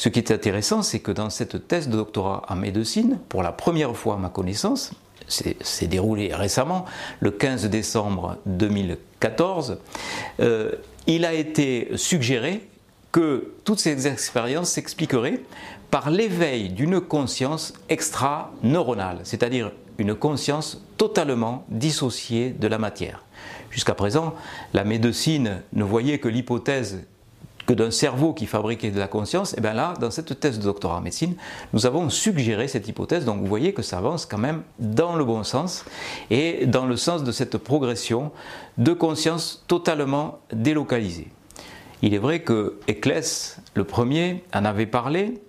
Ce 0.00 0.08
qui 0.08 0.18
est 0.18 0.30
intéressant, 0.30 0.80
c'est 0.80 1.00
que 1.00 1.12
dans 1.12 1.28
cette 1.28 1.68
thèse 1.68 1.90
de 1.90 1.96
doctorat 1.98 2.46
en 2.48 2.56
médecine, 2.56 3.18
pour 3.28 3.42
la 3.42 3.52
première 3.52 3.94
fois 3.94 4.14
à 4.14 4.16
ma 4.16 4.30
connaissance, 4.30 4.92
c'est 5.28 5.86
déroulé 5.88 6.34
récemment, 6.34 6.86
le 7.20 7.30
15 7.30 7.66
décembre 7.68 8.38
2014, 8.46 9.76
euh, 10.40 10.72
il 11.06 11.26
a 11.26 11.34
été 11.34 11.90
suggéré 11.96 12.66
que 13.12 13.52
toutes 13.66 13.78
ces 13.78 14.06
expériences 14.06 14.70
s'expliqueraient 14.70 15.42
par 15.90 16.08
l'éveil 16.08 16.70
d'une 16.70 17.02
conscience 17.02 17.74
extra-neuronale, 17.90 19.18
c'est-à-dire 19.24 19.70
une 19.98 20.14
conscience 20.14 20.82
totalement 20.96 21.66
dissociée 21.68 22.56
de 22.58 22.68
la 22.68 22.78
matière. 22.78 23.22
Jusqu'à 23.70 23.94
présent, 23.94 24.34
la 24.72 24.84
médecine 24.84 25.60
ne 25.74 25.84
voyait 25.84 26.20
que 26.20 26.28
l'hypothèse 26.28 27.00
d'un 27.72 27.90
cerveau 27.90 28.32
qui 28.32 28.46
fabriquait 28.46 28.90
de 28.90 28.98
la 28.98 29.08
conscience, 29.08 29.56
et 29.56 29.60
bien 29.60 29.74
là, 29.74 29.94
dans 30.00 30.10
cette 30.10 30.38
thèse 30.40 30.58
de 30.58 30.64
doctorat 30.64 30.98
en 30.98 31.00
médecine, 31.00 31.34
nous 31.72 31.86
avons 31.86 32.08
suggéré 32.10 32.68
cette 32.68 32.88
hypothèse, 32.88 33.24
donc 33.24 33.40
vous 33.40 33.46
voyez 33.46 33.72
que 33.72 33.82
ça 33.82 33.98
avance 33.98 34.26
quand 34.26 34.38
même 34.38 34.62
dans 34.78 35.16
le 35.16 35.24
bon 35.24 35.42
sens 35.44 35.84
et 36.30 36.66
dans 36.66 36.86
le 36.86 36.96
sens 36.96 37.24
de 37.24 37.32
cette 37.32 37.58
progression 37.58 38.32
de 38.78 38.92
conscience 38.92 39.64
totalement 39.66 40.38
délocalisée. 40.52 41.28
Il 42.02 42.14
est 42.14 42.18
vrai 42.18 42.40
que 42.40 42.78
Eccles, 42.88 43.58
le 43.74 43.84
premier, 43.84 44.42
en 44.54 44.64
avait 44.64 44.86
parlé, 44.86 45.40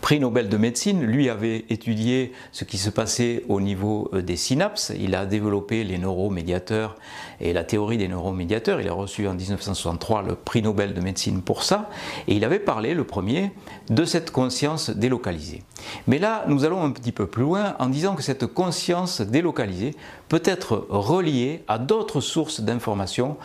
prix 0.00 0.20
Nobel 0.20 0.48
de 0.48 0.56
médecine, 0.56 1.02
lui 1.02 1.28
avait 1.28 1.64
étudié 1.68 2.32
ce 2.52 2.64
qui 2.64 2.78
se 2.78 2.90
passait 2.90 3.44
au 3.48 3.60
niveau 3.60 4.10
euh, 4.12 4.22
des 4.22 4.36
synapses, 4.36 4.92
il 4.98 5.14
a 5.14 5.26
développé 5.26 5.84
les 5.84 5.98
neuromédiateurs 5.98 6.96
et 7.40 7.52
la 7.52 7.64
théorie 7.64 7.98
des 7.98 8.08
neuromédiateurs, 8.08 8.80
il 8.80 8.88
a 8.88 8.92
reçu 8.92 9.26
en 9.26 9.34
1963 9.34 10.22
le 10.22 10.34
prix 10.34 10.62
Nobel 10.62 10.94
de 10.94 11.00
médecine 11.00 11.42
pour 11.42 11.62
ça, 11.62 11.90
et 12.28 12.34
il 12.34 12.44
avait 12.44 12.58
parlé, 12.58 12.94
le 12.94 13.04
premier, 13.04 13.52
de 13.90 14.04
cette 14.04 14.30
conscience 14.30 14.90
délocalisée. 14.90 15.62
Mais 16.06 16.18
là, 16.18 16.44
nous 16.48 16.64
allons 16.64 16.82
un 16.82 16.90
petit 16.90 17.12
peu 17.12 17.26
plus 17.26 17.42
loin 17.42 17.74
en 17.78 17.88
disant 17.88 18.14
que 18.14 18.22
cette 18.22 18.46
conscience 18.46 19.20
délocalisée 19.20 19.94
peut 20.28 20.42
être 20.44 20.86
reliée 20.88 21.64
à 21.68 21.78
d'autres 21.78 22.20
sources 22.20 22.60
d'informations, 22.60 23.36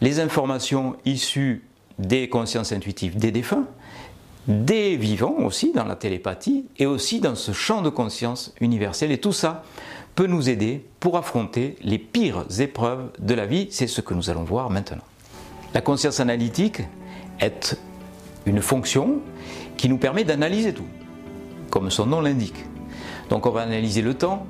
les 0.00 0.20
informations 0.20 0.96
issues 1.04 1.64
des 1.98 2.28
consciences 2.28 2.72
intuitives 2.72 3.16
des 3.16 3.30
défunts, 3.30 3.66
des 4.48 4.96
vivants 4.96 5.36
aussi 5.38 5.72
dans 5.72 5.84
la 5.84 5.96
télépathie 5.96 6.66
et 6.78 6.86
aussi 6.86 7.20
dans 7.20 7.34
ce 7.34 7.52
champ 7.52 7.82
de 7.82 7.90
conscience 7.90 8.52
universel. 8.60 9.12
Et 9.12 9.18
tout 9.18 9.32
ça 9.32 9.62
peut 10.14 10.26
nous 10.26 10.48
aider 10.48 10.84
pour 11.00 11.16
affronter 11.16 11.76
les 11.82 11.98
pires 11.98 12.44
épreuves 12.58 13.10
de 13.18 13.34
la 13.34 13.46
vie. 13.46 13.68
C'est 13.70 13.86
ce 13.86 14.00
que 14.00 14.14
nous 14.14 14.30
allons 14.30 14.44
voir 14.44 14.70
maintenant. 14.70 15.04
La 15.74 15.80
conscience 15.80 16.20
analytique 16.20 16.82
est 17.40 17.78
une 18.44 18.60
fonction 18.60 19.20
qui 19.76 19.88
nous 19.88 19.98
permet 19.98 20.24
d'analyser 20.24 20.74
tout, 20.74 20.86
comme 21.70 21.90
son 21.90 22.06
nom 22.06 22.20
l'indique. 22.20 22.66
Donc 23.30 23.46
on 23.46 23.50
va 23.50 23.62
analyser 23.62 24.02
le 24.02 24.14
temps, 24.14 24.46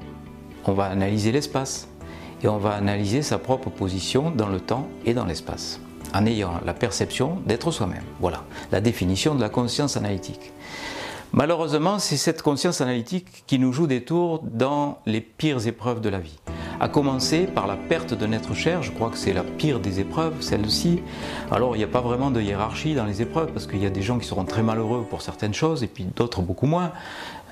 on 0.64 0.72
va 0.72 0.86
analyser 0.86 1.30
l'espace 1.30 1.88
et 2.42 2.48
on 2.48 2.58
va 2.58 2.72
analyser 2.72 3.22
sa 3.22 3.38
propre 3.38 3.70
position 3.70 4.30
dans 4.30 4.48
le 4.48 4.58
temps 4.58 4.88
et 5.04 5.14
dans 5.14 5.24
l'espace 5.24 5.80
en 6.14 6.26
ayant 6.26 6.60
la 6.64 6.74
perception 6.74 7.38
d'être 7.46 7.70
soi-même. 7.70 8.04
Voilà 8.20 8.44
la 8.70 8.80
définition 8.80 9.34
de 9.34 9.40
la 9.40 9.48
conscience 9.48 9.96
analytique. 9.96 10.52
Malheureusement, 11.34 11.98
c'est 11.98 12.18
cette 12.18 12.42
conscience 12.42 12.82
analytique 12.82 13.44
qui 13.46 13.58
nous 13.58 13.72
joue 13.72 13.86
des 13.86 14.04
tours 14.04 14.42
dans 14.44 14.98
les 15.06 15.22
pires 15.22 15.66
épreuves 15.66 16.02
de 16.02 16.10
la 16.10 16.18
vie. 16.18 16.38
À 16.78 16.88
commencer 16.88 17.46
par 17.46 17.66
la 17.66 17.76
perte 17.76 18.12
d'un 18.12 18.32
être 18.32 18.52
cher, 18.52 18.82
je 18.82 18.90
crois 18.90 19.08
que 19.08 19.16
c'est 19.16 19.32
la 19.32 19.42
pire 19.42 19.80
des 19.80 20.00
épreuves, 20.00 20.42
celle-ci. 20.42 21.00
Alors 21.50 21.74
il 21.74 21.78
n'y 21.78 21.84
a 21.84 21.88
pas 21.88 22.02
vraiment 22.02 22.30
de 22.30 22.40
hiérarchie 22.40 22.94
dans 22.94 23.06
les 23.06 23.22
épreuves, 23.22 23.50
parce 23.52 23.66
qu'il 23.66 23.82
y 23.82 23.86
a 23.86 23.90
des 23.90 24.02
gens 24.02 24.18
qui 24.18 24.26
seront 24.26 24.44
très 24.44 24.62
malheureux 24.62 25.06
pour 25.08 25.22
certaines 25.22 25.54
choses, 25.54 25.82
et 25.82 25.86
puis 25.86 26.04
d'autres 26.04 26.42
beaucoup 26.42 26.66
moins. 26.66 26.92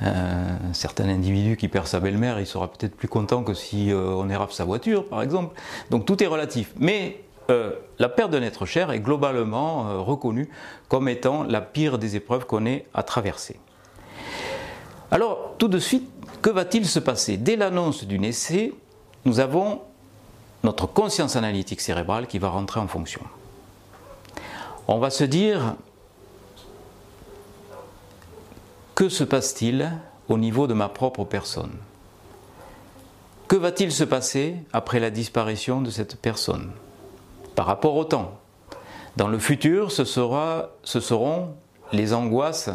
Euh, 0.02 0.56
un 0.70 0.74
certain 0.74 1.08
individu 1.08 1.56
qui 1.56 1.68
perd 1.68 1.86
sa 1.86 2.00
belle-mère, 2.00 2.38
il 2.38 2.46
sera 2.46 2.68
peut-être 2.68 2.96
plus 2.96 3.08
content 3.08 3.42
que 3.42 3.54
si 3.54 3.92
euh, 3.92 4.10
on 4.10 4.28
érafle 4.28 4.52
sa 4.52 4.64
voiture, 4.64 5.06
par 5.06 5.22
exemple. 5.22 5.54
Donc 5.90 6.04
tout 6.04 6.22
est 6.22 6.26
relatif. 6.26 6.72
Mais 6.78 7.22
euh, 7.50 7.72
la 7.98 8.08
perte 8.08 8.30
d'un 8.30 8.42
être 8.42 8.64
cher 8.64 8.90
est 8.90 9.00
globalement 9.00 9.88
euh, 9.88 9.98
reconnue 9.98 10.48
comme 10.88 11.08
étant 11.08 11.42
la 11.42 11.60
pire 11.60 11.98
des 11.98 12.16
épreuves 12.16 12.46
qu'on 12.46 12.64
ait 12.66 12.86
à 12.94 13.02
traverser. 13.02 13.60
Alors, 15.10 15.54
tout 15.58 15.68
de 15.68 15.78
suite, 15.78 16.08
que 16.40 16.50
va-t-il 16.50 16.86
se 16.86 16.98
passer? 16.98 17.36
Dès 17.36 17.56
l'annonce 17.56 18.04
d'une 18.04 18.24
essai, 18.24 18.72
nous 19.24 19.40
avons 19.40 19.82
notre 20.62 20.86
conscience 20.86 21.36
analytique 21.36 21.80
cérébrale 21.80 22.26
qui 22.26 22.38
va 22.38 22.48
rentrer 22.48 22.80
en 22.80 22.88
fonction. 22.88 23.22
On 24.88 24.98
va 24.98 25.10
se 25.10 25.24
dire, 25.24 25.74
que 28.94 29.08
se 29.08 29.24
passe-t-il 29.24 29.90
au 30.28 30.38
niveau 30.38 30.66
de 30.66 30.74
ma 30.74 30.88
propre 30.88 31.24
personne? 31.24 31.72
Que 33.48 33.56
va-t-il 33.56 33.90
se 33.90 34.04
passer 34.04 34.56
après 34.72 35.00
la 35.00 35.10
disparition 35.10 35.80
de 35.80 35.90
cette 35.90 36.16
personne? 36.16 36.70
Par 37.60 37.66
rapport 37.66 37.96
au 37.96 38.04
temps. 38.04 38.38
Dans 39.18 39.28
le 39.28 39.38
futur, 39.38 39.92
ce, 39.92 40.06
sera, 40.06 40.70
ce 40.82 40.98
seront 40.98 41.56
les 41.92 42.14
angoisses 42.14 42.70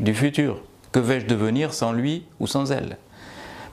du 0.00 0.14
futur. 0.14 0.62
Que 0.90 0.98
vais-je 1.00 1.26
devenir 1.26 1.74
sans 1.74 1.92
lui 1.92 2.24
ou 2.40 2.46
sans 2.46 2.72
elle? 2.72 2.96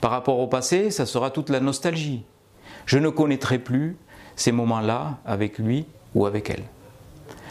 Par 0.02 0.12
rapport 0.12 0.40
au 0.40 0.48
passé, 0.48 0.92
ça 0.92 1.06
sera 1.06 1.32
toute 1.32 1.50
la 1.50 1.62
nostalgie. 1.62 2.26
Je 2.86 2.98
ne 2.98 3.08
connaîtrai 3.08 3.58
plus 3.58 3.96
ces 4.36 4.52
moments-là 4.52 5.20
avec 5.26 5.60
lui 5.60 5.86
ou 6.14 6.26
avec 6.26 6.50
elle. 6.50 6.66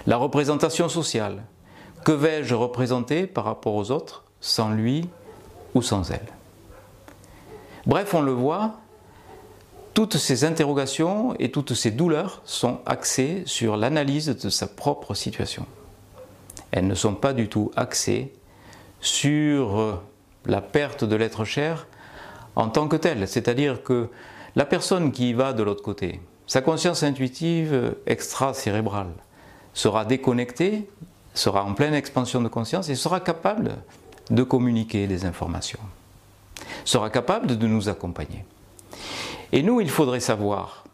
La 0.06 0.18
représentation 0.18 0.90
sociale. 0.90 1.44
Que 2.04 2.12
vais-je 2.12 2.54
représenter 2.54 3.26
par 3.26 3.44
rapport 3.44 3.74
aux 3.74 3.90
autres 3.90 4.22
sans 4.42 4.68
lui 4.68 5.08
ou 5.74 5.80
sans 5.80 6.10
elle? 6.10 6.28
Bref, 7.86 8.12
on 8.12 8.20
le 8.20 8.32
voit, 8.32 8.74
toutes 9.94 10.16
ces 10.16 10.44
interrogations 10.44 11.34
et 11.38 11.52
toutes 11.52 11.74
ces 11.74 11.92
douleurs 11.92 12.42
sont 12.44 12.80
axées 12.84 13.44
sur 13.46 13.76
l'analyse 13.76 14.26
de 14.26 14.50
sa 14.50 14.66
propre 14.66 15.14
situation. 15.14 15.66
Elles 16.72 16.88
ne 16.88 16.96
sont 16.96 17.14
pas 17.14 17.32
du 17.32 17.48
tout 17.48 17.70
axées 17.76 18.32
sur 19.00 20.00
la 20.46 20.60
perte 20.60 21.04
de 21.04 21.14
l'être 21.14 21.44
cher 21.44 21.86
en 22.56 22.68
tant 22.68 22.88
que 22.88 22.96
telle. 22.96 23.28
C'est-à-dire 23.28 23.84
que 23.84 24.08
la 24.56 24.64
personne 24.64 25.12
qui 25.12 25.32
va 25.32 25.52
de 25.52 25.62
l'autre 25.62 25.82
côté, 25.82 26.20
sa 26.48 26.60
conscience 26.60 27.04
intuitive 27.04 27.94
extra-cérébrale, 28.06 29.12
sera 29.74 30.04
déconnectée, 30.04 30.88
sera 31.34 31.64
en 31.64 31.74
pleine 31.74 31.94
expansion 31.94 32.40
de 32.40 32.48
conscience 32.48 32.88
et 32.88 32.94
sera 32.96 33.20
capable 33.20 33.76
de 34.30 34.42
communiquer 34.42 35.06
des 35.06 35.24
informations, 35.24 35.80
sera 36.84 37.10
capable 37.10 37.58
de 37.58 37.66
nous 37.66 37.88
accompagner. 37.88 38.44
Et 39.52 39.62
nous, 39.62 39.80
il 39.80 39.90
faudrait 39.90 40.20
savoir. 40.20 40.84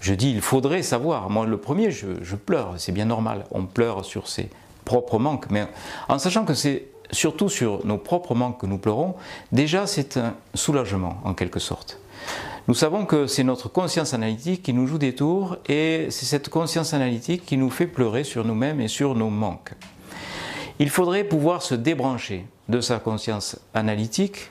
Je 0.00 0.14
dis 0.14 0.30
il 0.30 0.40
faudrait 0.40 0.82
savoir. 0.82 1.30
Moi, 1.30 1.46
le 1.46 1.58
premier, 1.58 1.90
je, 1.90 2.36
pleure, 2.36 2.74
c'est 2.78 2.92
bien 2.92 3.04
normal. 3.04 3.44
On 3.50 3.66
pleure 3.66 4.04
sur 4.04 4.28
ses 4.28 4.48
propres 4.84 5.18
manques, 5.18 5.50
mais 5.50 5.66
en 6.08 6.18
sachant 6.18 6.44
que 6.44 6.54
c'est 6.54 6.86
surtout 7.12 7.48
sur 7.48 7.84
nos 7.84 7.98
propres 7.98 8.34
manques 8.34 8.60
que 8.60 8.66
nous 8.66 8.78
pleurons, 8.78 9.14
déjà 9.52 9.86
c'est 9.86 10.16
un 10.16 10.34
soulagement 10.54 11.20
en 11.24 11.34
quelque 11.34 11.60
sorte. 11.60 11.98
Nous 12.68 12.74
savons 12.74 13.04
que 13.04 13.26
c'est 13.26 13.42
notre 13.42 13.68
conscience 13.68 14.14
analytique 14.14 14.62
qui 14.62 14.72
nous 14.72 14.86
joue 14.86 14.98
des 14.98 15.14
tours 15.14 15.56
et 15.68 16.06
c'est 16.10 16.26
cette 16.26 16.48
conscience 16.48 16.94
analytique 16.94 17.44
qui 17.44 17.56
nous 17.56 17.70
fait 17.70 17.86
pleurer 17.86 18.24
sur 18.24 18.44
nous-mêmes 18.44 18.80
et 18.80 18.88
sur 18.88 19.14
nos 19.14 19.30
manques. 19.30 19.72
Il 20.78 20.88
faudrait 20.88 21.24
pouvoir 21.24 21.62
se 21.62 21.74
débrancher 21.74 22.46
de 22.68 22.80
sa 22.80 22.98
conscience 22.98 23.58
analytique 23.74 24.50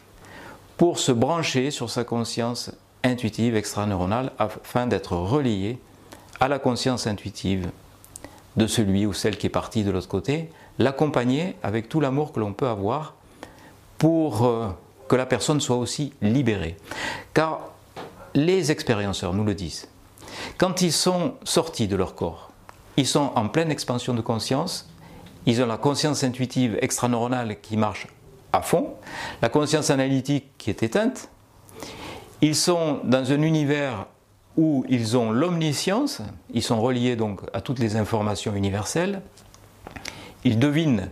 pour 0.77 1.00
se 1.00 1.12
brancher 1.12 1.72
sur 1.72 1.89
sa 1.89 2.03
conscience 2.03 2.72
intuitive 3.03 3.56
extraneuronale 3.56 4.32
afin 4.39 4.88
d'être 4.88 5.13
relié 5.13 5.79
à 6.39 6.48
la 6.48 6.60
conscience 6.60 7.08
intuitive 7.08 7.70
de 8.58 8.68
celui 8.68 9.06
ou 9.06 9.13
celle 9.13 9.38
qui 9.38 9.48
est 9.48 9.51
parti 9.51 9.84
de 9.84 9.91
l'autre 9.91 10.08
côté, 10.08 10.50
l'accompagner 10.79 11.56
avec 11.63 11.89
tout 11.89 12.00
l'amour 12.00 12.32
que 12.32 12.39
l'on 12.39 12.53
peut 12.53 12.68
avoir 12.68 13.15
pour 13.98 14.46
euh, 14.46 14.70
que 15.08 15.15
la 15.15 15.25
personne 15.25 15.60
soit 15.62 15.77
aussi 15.77 16.13
libérée. 16.22 16.77
Car 17.34 17.70
les 18.34 18.72
expérienceurs 18.72 19.34
nous 19.34 19.44
le 19.44 19.56
disent. 19.56 19.88
Quand 20.58 20.82
ils 20.82 20.94
sont 20.94 21.36
sortis 21.44 21.88
de 21.88 21.96
leur 21.96 22.15
corps, 22.15 22.51
ils 22.98 23.08
sont 23.08 23.32
en 23.36 23.48
pleine 23.48 23.72
expansion 23.72 24.13
de 24.13 24.22
conscience, 24.22 24.89
ils 25.46 25.62
ont 25.62 25.65
la 25.65 25.77
conscience 25.77 26.24
intuitive 26.24 26.77
extraneuronale 26.82 27.60
qui 27.62 27.77
marche 27.77 28.08
à 28.53 28.62
fond, 28.62 28.94
la 29.41 29.50
conscience 29.50 29.89
analytique 29.89 30.51
qui 30.58 30.70
est 30.70 30.84
éteinte, 30.84 31.29
ils 32.41 32.55
sont 32.55 33.00
dans 33.03 33.31
un 33.31 33.41
univers 33.41 34.05
où 34.58 34.86
ils 34.89 35.17
ont 35.17 35.31
l'omniscience, 35.31 36.22
ils 36.53 36.63
sont 36.63 36.81
reliés 36.81 37.15
donc 37.15 37.41
à 37.53 37.62
toutes 37.62 37.79
les 37.79 37.96
informations 37.96 38.55
universelles, 38.55 39.22
ils 40.43 40.60
devinent, 40.60 41.10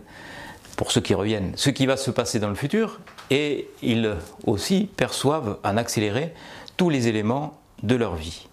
pour 0.76 0.92
ceux 0.92 1.00
qui 1.00 1.14
reviennent, 1.14 1.52
ce 1.56 1.70
qui 1.70 1.86
va 1.86 1.96
se 1.96 2.10
passer 2.10 2.38
dans 2.38 2.48
le 2.48 2.54
futur, 2.54 3.00
et 3.30 3.68
ils 3.82 4.14
aussi 4.46 4.88
perçoivent 4.96 5.58
en 5.64 5.76
accéléré 5.76 6.34
tous 6.76 6.88
les 6.88 7.08
éléments 7.08 7.58
de 7.82 7.96
leur 7.96 8.14
vie. 8.14 8.46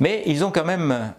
Mais 0.00 0.22
ils 0.26 0.44
ont 0.44 0.50
quand 0.50 0.64
même 0.64 1.12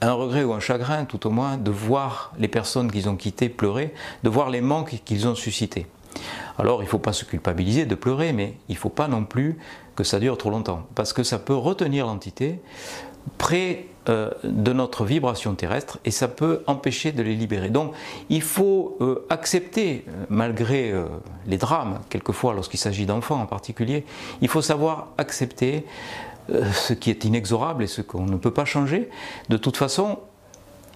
un 0.00 0.12
regret 0.12 0.42
ou 0.42 0.52
un 0.52 0.60
chagrin, 0.60 1.04
tout 1.04 1.26
au 1.26 1.30
moins, 1.30 1.56
de 1.56 1.70
voir 1.70 2.32
les 2.38 2.48
personnes 2.48 2.90
qu'ils 2.90 3.08
ont 3.08 3.16
quittées 3.16 3.48
pleurer, 3.48 3.94
de 4.24 4.28
voir 4.28 4.50
les 4.50 4.60
manques 4.60 5.00
qu'ils 5.04 5.28
ont 5.28 5.36
suscités. 5.36 5.86
Alors 6.58 6.82
il 6.82 6.86
ne 6.86 6.90
faut 6.90 6.98
pas 6.98 7.12
se 7.12 7.24
culpabiliser 7.24 7.86
de 7.86 7.94
pleurer, 7.94 8.32
mais 8.32 8.54
il 8.68 8.74
ne 8.74 8.78
faut 8.78 8.88
pas 8.88 9.08
non 9.08 9.24
plus 9.24 9.58
que 9.96 10.04
ça 10.04 10.18
dure 10.18 10.38
trop 10.38 10.50
longtemps, 10.50 10.86
parce 10.94 11.12
que 11.12 11.22
ça 11.22 11.38
peut 11.38 11.54
retenir 11.54 12.06
l'entité 12.06 12.60
près 13.38 13.86
euh, 14.08 14.30
de 14.42 14.72
notre 14.72 15.04
vibration 15.04 15.54
terrestre 15.54 16.00
et 16.04 16.10
ça 16.10 16.26
peut 16.26 16.64
empêcher 16.66 17.12
de 17.12 17.22
les 17.22 17.36
libérer. 17.36 17.68
Donc 17.68 17.92
il 18.30 18.42
faut 18.42 18.96
euh, 19.00 19.24
accepter, 19.30 20.04
euh, 20.08 20.24
malgré 20.28 20.92
les 21.46 21.56
drames, 21.56 22.00
quelquefois 22.08 22.52
lorsqu'il 22.52 22.80
s'agit 22.80 23.06
d'enfants 23.06 23.40
en 23.40 23.46
particulier, 23.46 24.04
il 24.40 24.48
faut 24.48 24.62
savoir 24.62 25.08
accepter 25.18 25.86
ce 26.48 26.92
qui 26.92 27.10
est 27.10 27.24
inexorable 27.24 27.84
et 27.84 27.86
ce 27.86 28.02
qu'on 28.02 28.26
ne 28.26 28.36
peut 28.36 28.50
pas 28.50 28.64
changer. 28.64 29.08
De 29.48 29.56
toute 29.56 29.76
façon, 29.76 30.18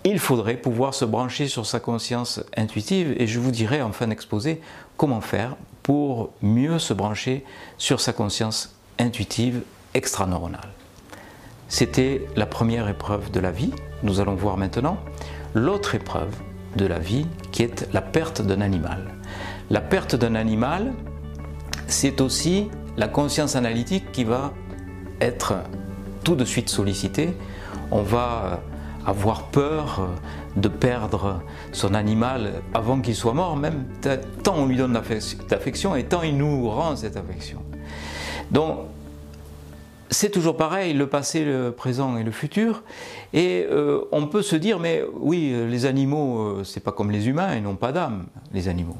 il 0.06 0.20
faudrait 0.20 0.56
pouvoir 0.56 0.94
se 0.94 1.04
brancher 1.04 1.48
sur 1.48 1.66
sa 1.66 1.80
conscience 1.80 2.40
intuitive 2.56 3.16
et 3.18 3.26
je 3.26 3.40
vous 3.40 3.50
dirai 3.50 3.82
en 3.82 3.90
fin 3.90 4.06
d'exposé 4.06 4.60
comment 4.96 5.20
faire 5.20 5.56
pour 5.82 6.30
mieux 6.42 6.78
se 6.78 6.94
brancher 6.94 7.44
sur 7.76 8.00
sa 8.00 8.12
conscience 8.12 8.76
intuitive 9.00 9.62
extraneuronale. 9.94 10.68
C'était 11.68 12.24
la 12.36 12.46
première 12.46 12.88
épreuve 12.88 13.32
de 13.32 13.40
la 13.40 13.50
vie. 13.50 13.72
Nous 14.04 14.20
allons 14.20 14.36
voir 14.36 14.56
maintenant 14.56 14.96
l'autre 15.54 15.96
épreuve 15.96 16.32
de 16.76 16.86
la 16.86 17.00
vie 17.00 17.26
qui 17.50 17.64
est 17.64 17.92
la 17.92 18.00
perte 18.00 18.42
d'un 18.42 18.60
animal. 18.60 19.12
La 19.70 19.80
perte 19.80 20.14
d'un 20.14 20.36
animal, 20.36 20.92
c'est 21.88 22.20
aussi 22.20 22.68
la 22.96 23.08
conscience 23.08 23.56
analytique 23.56 24.12
qui 24.12 24.22
va 24.22 24.52
être 25.20 25.54
tout 26.22 26.36
de 26.36 26.44
suite 26.44 26.68
sollicitée. 26.68 27.34
On 27.90 28.02
va 28.02 28.60
avoir 29.06 29.44
peur 29.44 30.08
de 30.56 30.68
perdre 30.68 31.40
son 31.72 31.94
animal 31.94 32.54
avant 32.74 33.00
qu'il 33.00 33.14
soit 33.14 33.34
mort, 33.34 33.56
même 33.56 33.84
tant 34.42 34.56
on 34.56 34.66
lui 34.66 34.76
donne 34.76 34.92
d'affection 35.48 35.96
et 35.96 36.04
tant 36.04 36.22
il 36.22 36.36
nous 36.36 36.68
rend 36.68 36.96
cette 36.96 37.16
affection. 37.16 37.62
Donc 38.50 38.78
c'est 40.10 40.30
toujours 40.30 40.56
pareil, 40.56 40.92
le 40.92 41.08
passé, 41.08 41.44
le 41.44 41.72
présent 41.72 42.16
et 42.16 42.22
le 42.22 42.30
futur. 42.30 42.82
Et 43.32 43.66
euh, 43.70 44.02
on 44.12 44.26
peut 44.26 44.42
se 44.42 44.56
dire, 44.56 44.78
mais 44.78 45.02
oui, 45.14 45.52
les 45.68 45.84
animaux, 45.84 46.38
euh, 46.38 46.64
c'est 46.64 46.82
pas 46.82 46.92
comme 46.92 47.10
les 47.10 47.28
humains, 47.28 47.56
ils 47.56 47.62
n'ont 47.62 47.76
pas 47.76 47.92
d'âme, 47.92 48.26
les 48.52 48.68
animaux. 48.68 48.96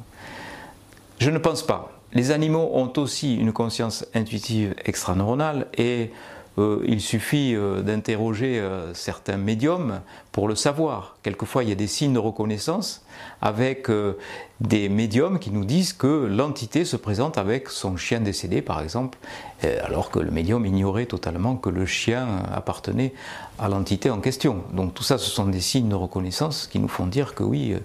Je 1.18 1.30
ne 1.30 1.38
pense 1.38 1.62
pas. 1.64 1.92
Les 2.12 2.30
animaux 2.30 2.70
ont 2.72 2.92
aussi 2.96 3.36
une 3.36 3.52
conscience 3.52 4.06
intuitive 4.14 4.74
extraneuronale 4.84 5.66
et 5.76 6.10
euh, 6.10 6.35
il 6.58 7.00
suffit 7.00 7.54
d'interroger 7.84 8.62
certains 8.94 9.36
médiums 9.36 10.00
pour 10.36 10.48
le 10.48 10.54
savoir. 10.54 11.16
Quelquefois, 11.22 11.64
il 11.64 11.70
y 11.70 11.72
a 11.72 11.76
des 11.76 11.86
signes 11.86 12.12
de 12.12 12.18
reconnaissance 12.18 13.02
avec 13.40 13.88
des 14.60 14.88
médiums 14.88 15.38
qui 15.38 15.50
nous 15.50 15.64
disent 15.64 15.92
que 15.92 16.26
l'entité 16.26 16.84
se 16.84 16.96
présente 16.96 17.36
avec 17.36 17.68
son 17.68 17.96
chien 17.96 18.20
décédé, 18.20 18.62
par 18.62 18.80
exemple, 18.80 19.18
euh, 19.64 19.78
alors 19.84 20.10
que 20.10 20.18
le 20.18 20.30
médium 20.30 20.64
ignorait 20.64 21.06
totalement 21.06 21.56
que 21.56 21.68
le 21.68 21.84
chien 21.84 22.26
appartenait 22.52 23.12
à 23.58 23.68
l'entité 23.68 24.10
en 24.10 24.20
question. 24.20 24.62
Donc 24.72 24.94
tout 24.94 25.02
ça, 25.02 25.18
ce 25.18 25.30
sont 25.30 25.46
des 25.46 25.60
signes 25.60 25.88
de 25.88 25.94
reconnaissance 25.94 26.66
qui 26.66 26.78
nous 26.78 26.88
font 26.88 27.06
dire 27.06 27.34
que 27.34 27.42
oui, 27.42 27.72
euh, 27.72 27.80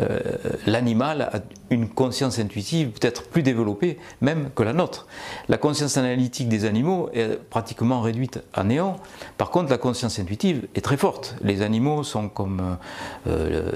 euh, 0.00 0.20
l'animal 0.66 1.22
a 1.22 1.40
une 1.70 1.88
conscience 1.88 2.38
intuitive 2.38 2.90
peut-être 2.90 3.24
plus 3.24 3.42
développée 3.42 3.98
même 4.20 4.50
que 4.54 4.62
la 4.62 4.72
nôtre. 4.72 5.06
La 5.48 5.58
conscience 5.58 5.96
analytique 5.96 6.48
des 6.48 6.64
animaux 6.64 7.10
est 7.12 7.38
pratiquement 7.50 8.00
réduite 8.00 8.42
à 8.52 8.64
néant. 8.64 8.96
Par 9.38 9.50
contre, 9.50 9.70
la 9.70 9.78
conscience 9.78 10.18
intuitive 10.18 10.68
est 10.74 10.82
très 10.82 10.96
forte. 10.96 11.36
Les 11.42 11.62
animaux 11.62 11.93
sont 12.02 12.28
comme 12.28 12.76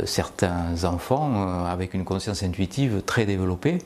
certains 0.04 0.84
enfants 0.84 1.64
avec 1.66 1.94
une 1.94 2.04
conscience 2.04 2.42
intuitive 2.42 3.02
très 3.04 3.26
développée. 3.26 3.78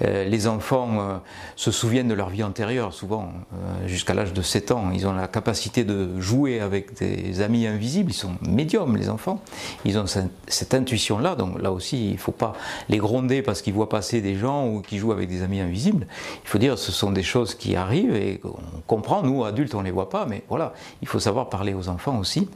les 0.00 0.46
enfants 0.46 1.20
se 1.56 1.70
souviennent 1.70 2.08
de 2.08 2.14
leur 2.14 2.30
vie 2.30 2.42
antérieure 2.42 2.92
souvent 2.92 3.28
euh, 3.52 3.88
jusqu'à 3.88 4.14
l'âge 4.14 4.32
de 4.32 4.42
7 4.42 4.72
ans. 4.72 4.90
Ils 4.92 5.06
ont 5.06 5.12
la 5.12 5.28
capacité 5.28 5.84
de 5.84 6.20
jouer 6.20 6.60
avec 6.60 6.94
des 6.98 7.40
amis 7.40 7.66
invisibles, 7.66 8.10
ils 8.10 8.14
sont 8.14 8.34
médiums 8.42 8.96
les 8.96 9.08
enfants, 9.08 9.40
ils 9.84 9.98
ont 9.98 10.06
cette 10.06 10.74
intuition-là, 10.74 11.34
donc 11.34 11.60
là 11.60 11.72
aussi 11.72 12.08
il 12.08 12.12
ne 12.12 12.18
faut 12.18 12.32
pas 12.32 12.54
les 12.88 12.98
gronder 12.98 13.42
parce 13.42 13.62
qu'ils 13.62 13.74
voient 13.74 13.88
passer 13.88 14.20
des 14.20 14.36
gens 14.36 14.66
ou 14.66 14.80
qui 14.80 14.98
jouent 14.98 15.12
avec 15.12 15.28
des 15.28 15.42
amis 15.42 15.60
invisibles. 15.60 16.06
Il 16.44 16.48
faut 16.48 16.58
dire 16.58 16.78
ce 16.78 16.92
sont 16.92 17.12
des 17.12 17.22
choses 17.22 17.54
qui 17.54 17.76
arrivent 17.76 18.14
et 18.14 18.40
on 18.44 18.80
comprend, 18.86 19.22
nous 19.22 19.44
adultes 19.44 19.74
on 19.74 19.80
ne 19.80 19.84
les 19.84 19.90
voit 19.90 20.10
pas, 20.10 20.26
mais 20.26 20.42
voilà, 20.48 20.72
il 21.02 21.08
faut 21.08 21.20
savoir 21.20 21.48
parler 21.48 21.74
aux 21.74 21.88
enfants 21.88 22.18
aussi. 22.18 22.48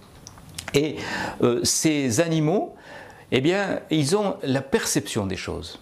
Et 0.74 0.96
euh, 1.42 1.60
ces 1.62 2.20
animaux, 2.20 2.74
eh 3.32 3.40
bien, 3.40 3.80
ils 3.90 4.16
ont 4.16 4.37
la 4.42 4.60
perception 4.60 5.26
des 5.26 5.37
choses. 5.37 5.78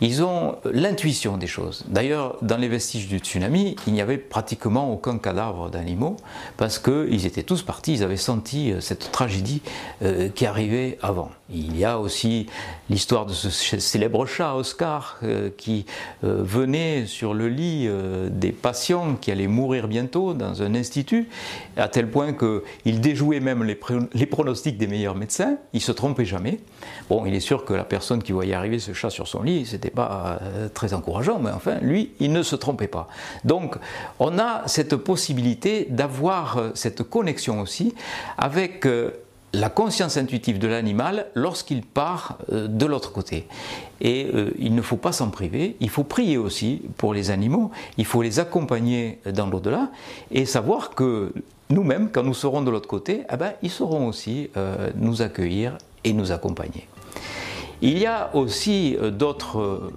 Ils 0.00 0.22
ont 0.22 0.56
l'intuition 0.72 1.36
des 1.36 1.46
choses. 1.46 1.84
D'ailleurs, 1.88 2.36
dans 2.42 2.56
les 2.56 2.68
vestiges 2.68 3.08
du 3.08 3.18
tsunami, 3.18 3.76
il 3.86 3.92
n'y 3.92 4.00
avait 4.00 4.18
pratiquement 4.18 4.92
aucun 4.92 5.18
cadavre 5.18 5.70
d'animaux 5.70 6.16
parce 6.56 6.78
qu'ils 6.78 7.26
étaient 7.26 7.42
tous 7.42 7.62
partis, 7.62 7.94
ils 7.94 8.02
avaient 8.02 8.16
senti 8.16 8.72
euh, 8.72 8.80
cette 8.80 9.12
tragédie 9.12 9.62
euh, 10.02 10.28
qui 10.28 10.46
arrivait 10.46 10.98
avant. 11.02 11.30
Il 11.52 11.76
y 11.76 11.84
a 11.84 11.98
aussi 11.98 12.46
l'histoire 12.88 13.26
de 13.26 13.32
ce 13.32 13.50
célèbre 13.50 14.24
chat, 14.24 14.54
Oscar, 14.54 15.18
euh, 15.24 15.50
qui 15.56 15.84
venait 16.22 17.06
sur 17.06 17.34
le 17.34 17.48
lit 17.48 17.88
des 18.30 18.52
patients 18.52 19.16
qui 19.16 19.32
allaient 19.32 19.48
mourir 19.48 19.88
bientôt 19.88 20.32
dans 20.32 20.62
un 20.62 20.74
institut, 20.74 21.28
à 21.76 21.88
tel 21.88 22.08
point 22.08 22.32
qu'il 22.32 23.00
déjouait 23.00 23.40
même 23.40 23.64
les, 23.64 23.78
les 24.12 24.26
pronostics 24.26 24.78
des 24.78 24.86
meilleurs 24.86 25.16
médecins, 25.16 25.56
il 25.72 25.80
se 25.80 25.92
trompait 25.92 26.24
jamais. 26.24 26.60
Bon, 27.08 27.26
il 27.26 27.34
est 27.34 27.40
sûr 27.40 27.64
que 27.64 27.74
la 27.74 27.84
personne 27.84 28.22
qui 28.22 28.32
voyait 28.32 28.54
arriver 28.54 28.78
ce 28.78 28.92
chat 28.92 29.10
sur 29.10 29.26
son 29.26 29.42
lit, 29.42 29.66
c'était 29.70 29.90
pas 29.90 30.38
euh, 30.42 30.68
très 30.68 30.92
encourageant, 30.94 31.38
mais 31.38 31.50
enfin, 31.50 31.78
lui, 31.80 32.12
il 32.20 32.32
ne 32.32 32.42
se 32.42 32.56
trompait 32.56 32.88
pas. 32.88 33.08
Donc, 33.44 33.76
on 34.18 34.38
a 34.38 34.62
cette 34.66 34.96
possibilité 34.96 35.86
d'avoir 35.88 36.58
euh, 36.58 36.70
cette 36.74 37.02
connexion 37.02 37.60
aussi 37.60 37.94
avec 38.36 38.86
euh, 38.86 39.10
la 39.52 39.70
conscience 39.70 40.16
intuitive 40.16 40.58
de 40.58 40.68
l'animal 40.68 41.26
lorsqu'il 41.34 41.82
part 41.82 42.38
de 42.52 42.86
l'autre 42.86 43.10
côté. 43.10 43.48
Et 44.00 44.30
il 44.60 44.76
ne 44.76 44.80
faut 44.80 44.96
pas 44.96 45.10
s'en 45.10 45.28
priver, 45.28 45.76
il 45.80 45.90
faut 45.90 46.04
prier 46.04 46.38
aussi 46.38 46.82
pour 46.96 47.12
les 47.14 47.32
animaux, 47.32 47.72
il 47.98 48.04
faut 48.04 48.22
les 48.22 48.38
accompagner 48.38 49.18
dans 49.26 49.48
l'au-delà 49.48 49.90
et 50.30 50.46
savoir 50.46 50.90
que 50.90 51.32
nous-mêmes, 51.68 52.10
quand 52.12 52.22
nous 52.22 52.32
serons 52.32 52.62
de 52.62 52.70
l'autre 52.70 52.86
côté, 52.86 53.24
eh 53.28 53.36
ben, 53.36 53.54
ils 53.60 53.72
sauront 53.72 54.06
aussi 54.06 54.50
nous 54.94 55.20
accueillir 55.20 55.78
et 56.04 56.12
nous 56.12 56.30
accompagner. 56.30 56.86
Il 57.82 57.98
y 57.98 58.06
a 58.06 58.30
aussi 58.34 58.96
euh, 59.00 59.10
d'autres 59.10 59.58
euh, 59.58 59.92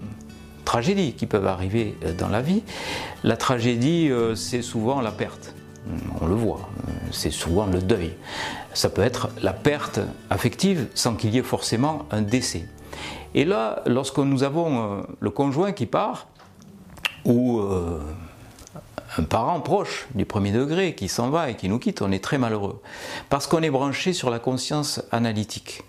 tragédies 0.64 1.14
qui 1.14 1.26
peuvent 1.26 1.48
arriver 1.48 1.98
euh, 2.04 2.14
dans 2.14 2.30
la 2.30 2.42
vie. 2.42 2.64
La 3.24 3.38
tragédie, 3.38 4.10
c'est 4.36 4.62
souvent 4.62 5.02
la 5.02 5.12
perte. 5.12 5.54
On 6.22 6.28
le 6.28 6.36
voit, 6.36 6.70
c'est 7.12 7.32
souvent 7.32 7.66
le 7.66 7.82
deuil. 7.82 8.14
Ça 8.74 8.90
peut 8.90 9.02
être 9.02 9.30
la 9.42 9.52
perte 9.52 10.00
affective 10.30 10.88
sans 10.94 11.16
qu'il 11.16 11.34
y 11.34 11.38
ait 11.38 11.44
forcément 11.44 12.06
un 12.12 12.22
décès. 12.22 12.66
Et 13.36 13.44
là, 13.44 13.82
lorsque 13.86 14.20
nous 14.20 14.44
avons 14.44 15.06
le 15.20 15.30
conjoint 15.30 15.74
qui 15.74 15.86
part, 15.86 16.28
ou 17.26 17.62
un 19.18 19.24
parent 19.24 19.60
proche 19.60 20.08
du 20.16 20.26
premier 20.26 20.52
degré 20.52 20.96
qui 20.96 21.08
s'en 21.08 21.30
va 21.30 21.50
et 21.50 21.56
qui 21.56 21.70
nous 21.70 21.80
quitte, 21.80 22.02
on 22.02 22.12
est 22.12 22.24
très 22.24 22.38
malheureux. 22.38 22.82
Parce 23.30 23.48
qu'on 23.48 23.62
est 23.62 23.70
branché 23.70 24.14
sur 24.14 24.30
la 24.30 24.40
conscience 24.40 25.02
analytique. 25.12 25.84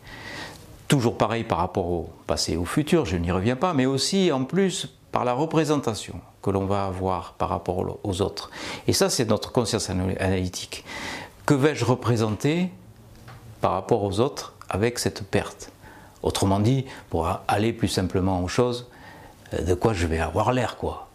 Toujours 0.95 1.19
pareil 1.19 1.43
par 1.43 1.59
rapport 1.59 1.91
au 1.91 2.09
passé 2.29 2.53
et 2.53 2.57
au 2.57 2.65
futur, 2.65 3.05
je 3.05 3.17
n'y 3.17 3.33
reviens 3.33 3.57
pas, 3.57 3.75
mais 3.75 3.85
aussi 3.85 4.31
en 4.31 4.45
plus 4.45 4.97
par 5.11 5.25
la 5.25 5.33
représentation 5.33 6.21
que 6.41 6.51
l'on 6.51 6.67
va 6.67 6.85
avoir 6.85 7.33
par 7.33 7.49
rapport 7.49 7.99
aux 8.05 8.23
autres. 8.23 8.49
Et 8.87 8.93
ça, 8.93 9.11
c'est 9.11 9.29
notre 9.29 9.51
conscience 9.51 9.91
analytique. 9.91 10.85
Que 11.47 11.55
vais-je 11.55 11.85
représenter 11.85 12.71
par 13.61 13.73
rapport 13.73 14.05
aux 14.05 14.21
autres 14.21 14.55
avec 14.69 15.01
cette 15.01 15.29
perte? 15.29 15.73
Autrement 16.23 16.61
dit, 16.61 16.85
pour 17.11 17.29
aller 17.49 17.73
plus 17.73 17.89
simplement 17.89 18.41
aux 18.41 18.47
choses, 18.47 18.89
euh, 19.53 19.63
de 19.63 19.75
quoi 19.75 19.95
je 19.95 20.07
vais 20.07 20.21
avoir 20.21 20.53
l'air, 20.53 20.77
quoi 20.77 21.09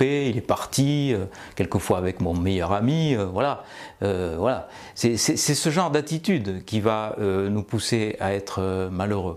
il 0.00 0.36
est 0.36 0.46
parti, 0.46 1.12
euh, 1.12 1.24
quelquefois 1.56 1.98
avec 1.98 2.20
mon 2.20 2.34
meilleur 2.34 2.72
ami, 2.72 3.14
euh, 3.14 3.26
voilà. 3.26 3.64
Euh, 4.02 4.36
voilà. 4.38 4.68
C'est 4.94 5.16
ce 5.16 5.70
genre 5.70 5.90
d'attitude 5.90 6.64
qui 6.64 6.80
va 6.80 7.16
nous 7.18 7.62
pousser 7.62 8.16
à 8.20 8.32
être 8.34 8.88
malheureux. 8.90 9.36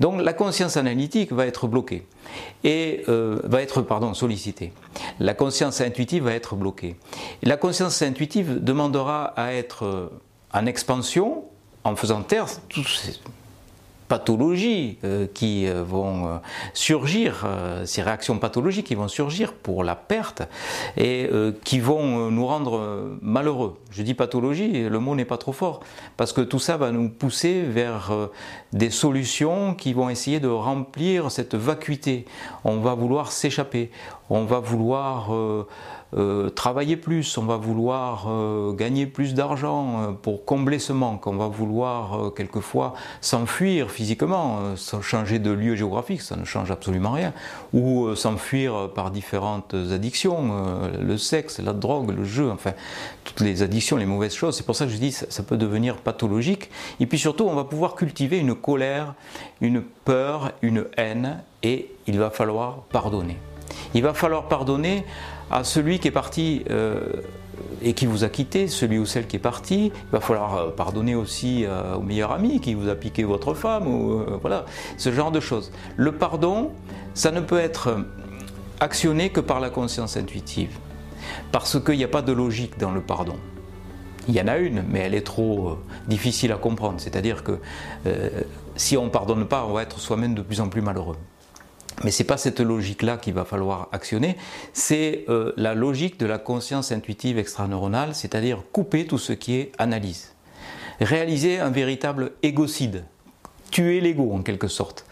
Donc 0.00 0.20
la 0.20 0.32
conscience 0.32 0.76
analytique 0.76 1.32
va 1.32 1.46
être 1.46 1.68
bloquée 1.68 2.06
et 2.64 3.02
va 3.06 3.62
être 3.62 3.82
pardon 3.82 4.14
sollicitée. 4.14 4.72
La 5.20 5.34
conscience 5.34 5.80
intuitive 5.80 6.24
va 6.24 6.32
être 6.32 6.56
bloquée. 6.56 6.96
la 7.42 7.56
conscience 7.56 8.02
intuitive 8.02 8.62
demandera 8.62 9.26
à 9.36 9.52
être 9.54 10.10
en 10.52 10.66
expansion 10.66 11.44
en 11.84 11.94
faisant 11.96 12.22
taire 12.22 12.46
tous 12.68 12.84
ces 12.84 13.12
pathologies 14.08 14.98
euh, 15.04 15.26
qui 15.32 15.66
euh, 15.66 15.82
vont 15.82 16.26
euh, 16.26 16.36
surgir, 16.74 17.46
ces 17.84 18.02
réactions 18.02 18.38
pathologiques 18.38 18.86
qui 18.86 18.94
vont 18.94 19.08
surgir 19.08 19.52
pour 19.52 19.84
la 19.84 19.94
perte 19.94 20.42
et 20.96 21.28
qui 21.64 21.80
vont 21.80 22.30
nous 22.30 22.46
rendre 22.46 23.16
malheureux. 23.20 23.76
Je 23.90 24.02
dis 24.02 24.14
pathologie, 24.14 24.88
le 24.88 24.98
mot 24.98 25.14
n'est 25.14 25.24
pas 25.24 25.38
trop 25.38 25.52
fort, 25.52 25.80
parce 26.16 26.32
que 26.32 26.40
tout 26.40 26.58
ça 26.58 26.76
va 26.76 26.90
nous 26.90 27.08
pousser 27.08 27.62
vers 27.62 28.12
des 28.72 28.90
solutions 28.90 29.74
qui 29.74 29.92
vont 29.92 30.10
essayer 30.10 30.40
de 30.40 30.48
remplir 30.48 31.30
cette 31.30 31.54
vacuité. 31.54 32.24
On 32.64 32.78
va 32.78 32.94
vouloir 32.94 33.32
s'échapper, 33.32 33.90
on 34.30 34.44
va 34.44 34.60
vouloir 34.60 35.30
euh, 36.14 36.50
travailler 36.50 36.96
plus, 36.96 37.36
on 37.36 37.44
va 37.44 37.56
vouloir 37.56 38.26
euh, 38.28 38.72
gagner 38.72 39.06
plus 39.06 39.34
d'argent 39.34 40.00
euh, 40.00 40.12
pour 40.12 40.44
combler 40.44 40.78
ce 40.78 40.92
manque, 40.92 41.26
on 41.26 41.36
va 41.36 41.48
vouloir 41.48 42.32
quelquefois 42.34 42.94
s'enfuir 43.20 43.90
physiquement, 43.90 44.76
changer 45.02 45.38
de 45.38 45.50
lieu 45.50 45.74
géographique, 45.74 46.22
ça 46.22 46.36
ne 46.36 46.44
change 46.44 46.70
absolument 46.70 47.12
rien, 47.12 47.32
ou 47.72 48.14
s'enfuir 48.14 48.90
par 48.94 49.10
différentes 49.10 49.74
addictions, 49.74 50.90
le 51.00 51.18
sexe, 51.18 51.58
la 51.58 51.72
drogue, 51.72 52.14
le 52.16 52.24
jeu, 52.24 52.50
enfin 52.50 52.72
toutes 53.24 53.40
les 53.40 53.62
addictions, 53.62 53.96
les 53.96 54.06
mauvaises 54.06 54.34
choses. 54.34 54.56
C'est 54.56 54.66
pour 54.66 54.76
ça 54.76 54.86
que 54.86 54.92
je 54.92 54.98
dis 54.98 55.12
ça, 55.12 55.26
ça 55.28 55.42
peut 55.42 55.56
devenir 55.56 55.96
pathologique. 55.96 56.70
Et 57.00 57.06
puis 57.06 57.18
surtout, 57.18 57.44
on 57.44 57.54
va 57.54 57.64
pouvoir 57.64 57.94
cultiver 57.94 58.38
une 58.38 58.54
colère, 58.54 59.14
une 59.60 59.82
peur, 59.82 60.52
une 60.62 60.86
haine, 60.96 61.42
et 61.62 61.90
il 62.06 62.18
va 62.18 62.30
falloir 62.30 62.82
pardonner. 62.92 63.38
Il 63.94 64.02
va 64.02 64.14
falloir 64.14 64.48
pardonner 64.48 65.04
à 65.50 65.64
celui 65.64 65.98
qui 65.98 66.08
est 66.08 66.12
parti 66.12 66.64
euh, 66.70 67.00
et 67.82 67.94
qui 67.94 68.06
vous 68.06 68.24
a 68.24 68.28
quitté, 68.28 68.68
celui 68.68 68.98
ou 68.98 69.06
celle 69.06 69.26
qui 69.26 69.36
est 69.36 69.40
parti. 69.40 69.92
Il 69.94 70.10
va 70.12 70.20
falloir 70.20 70.56
euh, 70.56 70.70
pardonner 70.70 71.14
aussi 71.14 71.64
euh, 71.64 71.96
au 71.96 72.00
meilleur 72.00 72.32
ami 72.32 72.60
qui 72.60 72.74
vous 72.74 72.88
a 72.88 72.94
piqué 72.94 73.24
votre 73.24 73.54
femme, 73.54 73.86
ou 73.86 74.22
voilà, 74.40 74.64
ce 74.96 75.12
genre 75.12 75.30
de 75.30 75.40
choses. 75.40 75.72
Le 75.96 76.12
pardon, 76.12 76.70
ça 77.14 77.30
ne 77.30 77.40
peut 77.40 77.58
être 77.58 77.98
actionné 78.80 79.30
que 79.30 79.40
par 79.40 79.60
la 79.60 79.70
conscience 79.70 80.16
intuitive, 80.16 80.78
parce 81.52 81.82
qu'il 81.82 81.96
n'y 81.96 82.04
a 82.04 82.08
pas 82.08 82.22
de 82.22 82.32
logique 82.32 82.78
dans 82.78 82.90
le 82.90 83.00
pardon. 83.00 83.36
Il 84.28 84.34
y 84.34 84.40
en 84.40 84.48
a 84.48 84.56
une, 84.56 84.82
mais 84.88 85.00
elle 85.00 85.14
est 85.14 85.24
trop 85.24 85.78
difficile 86.08 86.50
à 86.50 86.56
comprendre. 86.56 86.96
C'est-à-dire 86.98 87.44
que 87.44 87.60
si 88.74 88.96
on 88.96 89.04
ne 89.04 89.10
pardonne 89.10 89.46
pas, 89.46 89.64
on 89.64 89.72
va 89.72 89.82
être 89.82 90.00
soi-même 90.00 90.34
de 90.34 90.42
plus 90.42 90.60
en 90.60 90.68
plus 90.68 90.82
malheureux. 90.82 91.16
Mais 92.04 92.10
ce 92.10 92.22
n'est 92.22 92.26
pas 92.26 92.36
cette 92.36 92.60
logique-là 92.60 93.16
qu'il 93.16 93.34
va 93.34 93.44
falloir 93.44 93.88
actionner, 93.92 94.36
c'est 94.72 95.24
euh, 95.28 95.52
la 95.56 95.74
logique 95.74 96.18
de 96.20 96.26
la 96.26 96.38
conscience 96.38 96.92
intuitive 96.92 97.38
extraneuronale, 97.38 98.14
c'est-à-dire 98.14 98.62
couper 98.72 99.06
tout 99.06 99.18
ce 99.18 99.32
qui 99.32 99.54
est 99.54 99.72
analyse. 99.78 100.34
Réaliser 101.00 101.58
un 101.58 101.70
véritable 101.70 102.32
égocide, 102.42 103.04
tuer 103.70 104.00
l'ego 104.00 104.32
en 104.32 104.42
quelque 104.42 104.68
sorte. 104.68 105.06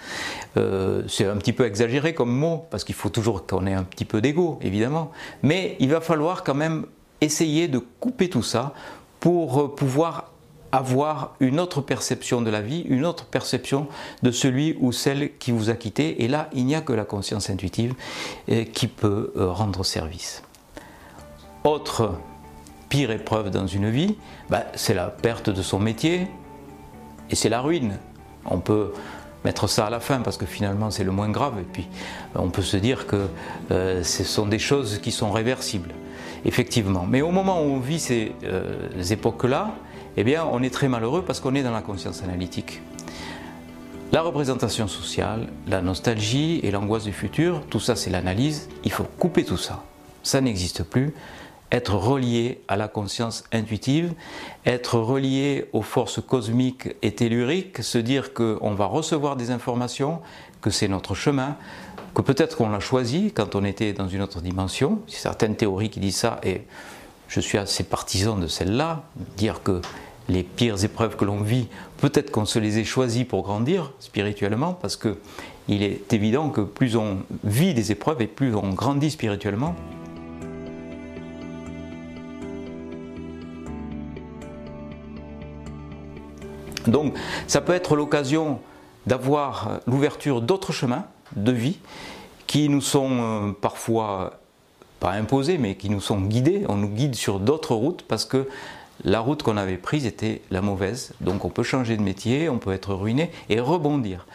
Euh, 0.56 1.02
c'est 1.08 1.26
un 1.26 1.36
petit 1.36 1.52
peu 1.52 1.64
exagéré 1.64 2.14
comme 2.14 2.30
mot, 2.30 2.66
parce 2.70 2.84
qu'il 2.84 2.94
faut 2.94 3.08
toujours 3.08 3.46
qu'on 3.46 3.66
ait 3.66 3.74
un 3.74 3.84
petit 3.84 4.04
peu 4.04 4.20
d'ego, 4.20 4.58
évidemment, 4.62 5.10
mais 5.42 5.76
il 5.80 5.88
va 5.90 6.00
falloir 6.00 6.44
quand 6.44 6.54
même 6.54 6.86
essayer 7.20 7.66
de 7.66 7.78
couper 7.78 8.28
tout 8.28 8.42
ça 8.42 8.74
pour 9.20 9.58
euh, 9.58 9.74
pouvoir 9.74 10.33
avoir 10.74 11.36
une 11.38 11.60
autre 11.60 11.80
perception 11.80 12.42
de 12.42 12.50
la 12.50 12.60
vie, 12.60 12.80
une 12.88 13.06
autre 13.06 13.26
perception 13.26 13.86
de 14.24 14.32
celui 14.32 14.76
ou 14.80 14.90
celle 14.90 15.36
qui 15.38 15.52
vous 15.52 15.70
a 15.70 15.74
quitté. 15.74 16.24
Et 16.24 16.28
là, 16.28 16.50
il 16.52 16.66
n'y 16.66 16.74
a 16.74 16.80
que 16.80 16.92
la 16.92 17.04
conscience 17.04 17.48
intuitive 17.48 17.94
euh, 18.48 18.64
qui 18.64 18.88
peut 18.88 19.32
euh, 19.36 19.52
rendre 19.52 19.84
service. 19.84 20.42
Autre 21.62 22.18
pire 22.88 23.12
épreuve 23.12 23.50
dans 23.50 23.68
une 23.68 23.88
vie, 23.88 24.16
bah, 24.50 24.64
c'est 24.74 24.94
la 24.94 25.06
perte 25.06 25.48
de 25.48 25.62
son 25.62 25.78
métier 25.78 26.26
et 27.30 27.36
c'est 27.36 27.48
la 27.48 27.60
ruine. 27.60 28.00
On 28.44 28.58
peut 28.58 28.92
mettre 29.44 29.68
ça 29.68 29.86
à 29.86 29.90
la 29.90 30.00
fin 30.00 30.22
parce 30.22 30.36
que 30.36 30.46
finalement 30.46 30.90
c'est 30.90 31.04
le 31.04 31.12
moins 31.12 31.28
grave 31.28 31.54
et 31.60 31.66
puis 31.70 31.86
on 32.34 32.50
peut 32.50 32.62
se 32.62 32.76
dire 32.76 33.06
que 33.06 33.28
euh, 33.70 34.02
ce 34.02 34.24
sont 34.24 34.46
des 34.46 34.58
choses 34.58 34.98
qui 34.98 35.12
sont 35.12 35.30
réversibles 35.30 35.90
effectivement 36.46 37.06
mais 37.06 37.20
au 37.20 37.30
moment 37.30 37.60
où 37.60 37.66
on 37.66 37.78
vit 37.78 38.00
ces 38.00 38.32
époques 39.10 39.44
là 39.44 39.74
eh 40.16 40.24
bien, 40.24 40.44
on 40.50 40.62
est 40.62 40.70
très 40.70 40.88
malheureux 40.88 41.22
parce 41.26 41.40
qu'on 41.40 41.54
est 41.54 41.62
dans 41.62 41.72
la 41.72 41.82
conscience 41.82 42.22
analytique. 42.22 42.80
La 44.12 44.22
représentation 44.22 44.86
sociale, 44.86 45.48
la 45.66 45.82
nostalgie 45.82 46.60
et 46.62 46.70
l'angoisse 46.70 47.04
du 47.04 47.12
futur, 47.12 47.62
tout 47.68 47.80
ça 47.80 47.96
c'est 47.96 48.10
l'analyse, 48.10 48.68
il 48.84 48.92
faut 48.92 49.04
couper 49.18 49.44
tout 49.44 49.56
ça. 49.56 49.82
Ça 50.22 50.40
n'existe 50.40 50.84
plus. 50.84 51.14
Être 51.72 51.94
relié 51.94 52.60
à 52.68 52.76
la 52.76 52.86
conscience 52.86 53.42
intuitive, 53.50 54.12
être 54.64 55.00
relié 55.00 55.68
aux 55.72 55.82
forces 55.82 56.20
cosmiques 56.24 56.94
et 57.02 57.12
telluriques, 57.12 57.82
se 57.82 57.98
dire 57.98 58.32
qu'on 58.32 58.74
va 58.74 58.86
recevoir 58.86 59.34
des 59.34 59.50
informations, 59.50 60.20
que 60.60 60.70
c'est 60.70 60.86
notre 60.86 61.16
chemin, 61.16 61.56
que 62.14 62.22
peut-être 62.22 62.56
qu'on 62.56 62.70
l'a 62.70 62.78
choisi 62.78 63.32
quand 63.34 63.56
on 63.56 63.64
était 63.64 63.92
dans 63.92 64.06
une 64.06 64.22
autre 64.22 64.40
dimension. 64.40 65.00
Certaines 65.08 65.56
théories 65.56 65.90
qui 65.90 65.98
disent 65.98 66.18
ça 66.18 66.38
et 66.44 66.62
je 67.26 67.40
suis 67.40 67.58
assez 67.58 67.82
partisan 67.82 68.36
de 68.36 68.46
celle-là, 68.46 69.02
dire 69.36 69.62
que 69.64 69.80
les 70.28 70.42
pires 70.42 70.82
épreuves 70.84 71.16
que 71.16 71.24
l'on 71.24 71.40
vit, 71.40 71.68
peut-être 71.98 72.30
qu'on 72.30 72.46
se 72.46 72.58
les 72.58 72.78
ait 72.78 72.84
choisies 72.84 73.24
pour 73.24 73.42
grandir 73.42 73.92
spirituellement, 74.00 74.72
parce 74.72 74.96
que 74.96 75.18
il 75.68 75.82
est 75.82 76.12
évident 76.12 76.50
que 76.50 76.60
plus 76.60 76.96
on 76.96 77.18
vit 77.42 77.72
des 77.72 77.90
épreuves 77.90 78.20
et 78.20 78.26
plus 78.26 78.54
on 78.54 78.70
grandit 78.70 79.10
spirituellement. 79.10 79.74
Donc 86.86 87.14
ça 87.46 87.62
peut 87.62 87.72
être 87.72 87.96
l'occasion 87.96 88.60
d'avoir 89.06 89.80
l'ouverture 89.86 90.42
d'autres 90.42 90.72
chemins 90.72 91.06
de 91.36 91.52
vie 91.52 91.78
qui 92.46 92.68
nous 92.68 92.82
sont 92.82 93.10
euh, 93.10 93.52
parfois 93.52 94.38
pas 95.00 95.12
imposés 95.12 95.56
mais 95.56 95.76
qui 95.76 95.88
nous 95.88 96.00
sont 96.00 96.20
guidés, 96.20 96.64
on 96.68 96.76
nous 96.76 96.88
guide 96.88 97.14
sur 97.14 97.40
d'autres 97.40 97.74
routes 97.74 98.02
parce 98.02 98.26
que 98.26 98.48
la 99.02 99.20
route 99.20 99.42
qu'on 99.42 99.56
avait 99.56 99.76
prise 99.76 100.06
était 100.06 100.42
la 100.50 100.60
mauvaise. 100.60 101.12
Donc 101.20 101.44
on 101.44 101.48
peut 101.48 101.62
changer 101.62 101.96
de 101.96 102.02
métier, 102.02 102.48
on 102.48 102.58
peut 102.58 102.72
être 102.72 102.94
ruiné 102.94 103.30
et 103.48 103.60
rebondir. 103.60 104.26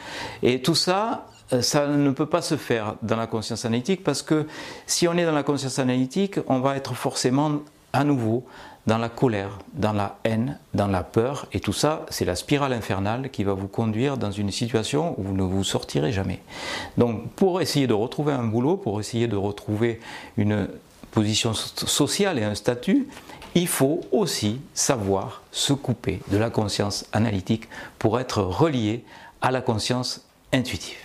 Et 0.44 0.62
tout 0.62 0.76
ça, 0.76 1.28
euh, 1.54 1.62
ça 1.62 1.88
ne 1.88 2.12
peut 2.12 2.26
pas 2.26 2.42
se 2.42 2.58
faire 2.58 2.96
dans 3.02 3.16
la 3.16 3.28
conscience 3.28 3.66
analytique 3.66 4.04
parce 4.04 4.22
que 4.22 4.46
si 4.86 5.08
on 5.08 5.18
est 5.18 5.26
dans 5.26 5.32
la 5.32 5.44
conscience 5.44 5.80
analytique, 5.80 6.40
on 6.48 6.60
va 6.60 6.76
être 6.76 6.94
forcément 6.94 7.60
à 7.94 8.04
nouveau 8.04 8.46
dans 8.88 8.98
la 8.98 9.10
colère, 9.10 9.60
dans 9.74 9.94
la 9.94 10.18
haine, 10.24 10.58
dans 10.74 10.88
la 10.88 11.04
peur, 11.04 11.46
et 11.54 11.60
tout 11.60 11.74
ça, 11.74 12.06
c'est 12.10 12.26
la 12.26 12.36
spirale 12.36 12.74
infernale 12.74 13.30
qui 13.30 13.44
va 13.44 13.54
vous 13.54 13.68
conduire 13.68 14.18
dans 14.18 14.32
une 14.32 14.52
situation 14.52 15.14
où 15.20 15.24
vous 15.24 15.34
ne 15.34 15.44
vous 15.44 15.64
sortirez 15.64 16.12
jamais. 16.12 16.40
Donc, 16.98 17.30
pour 17.34 17.62
essayer 17.62 17.86
de 17.86 17.94
retrouver 17.94 18.34
un 18.34 18.46
boulot, 18.46 18.78
pour 18.78 19.00
essayer 19.00 19.28
de 19.28 19.36
retrouver 19.36 20.00
une 20.38 20.68
position 21.12 21.54
sociale 21.54 22.40
et 22.40 22.44
un 22.44 22.56
statut, 22.56 23.08
il 23.56 23.68
faut 23.68 24.02
aussi 24.12 24.62
savoir 24.74 25.42
se 25.52 25.74
couper 25.74 26.20
de 26.32 26.38
la 26.38 26.50
conscience 26.50 27.06
analytique 27.14 27.68
pour 27.98 28.20
être 28.20 28.42
relié 28.42 29.04
à 29.42 29.52
la 29.52 29.62
conscience 29.62 30.26
intuitive. 30.54 30.98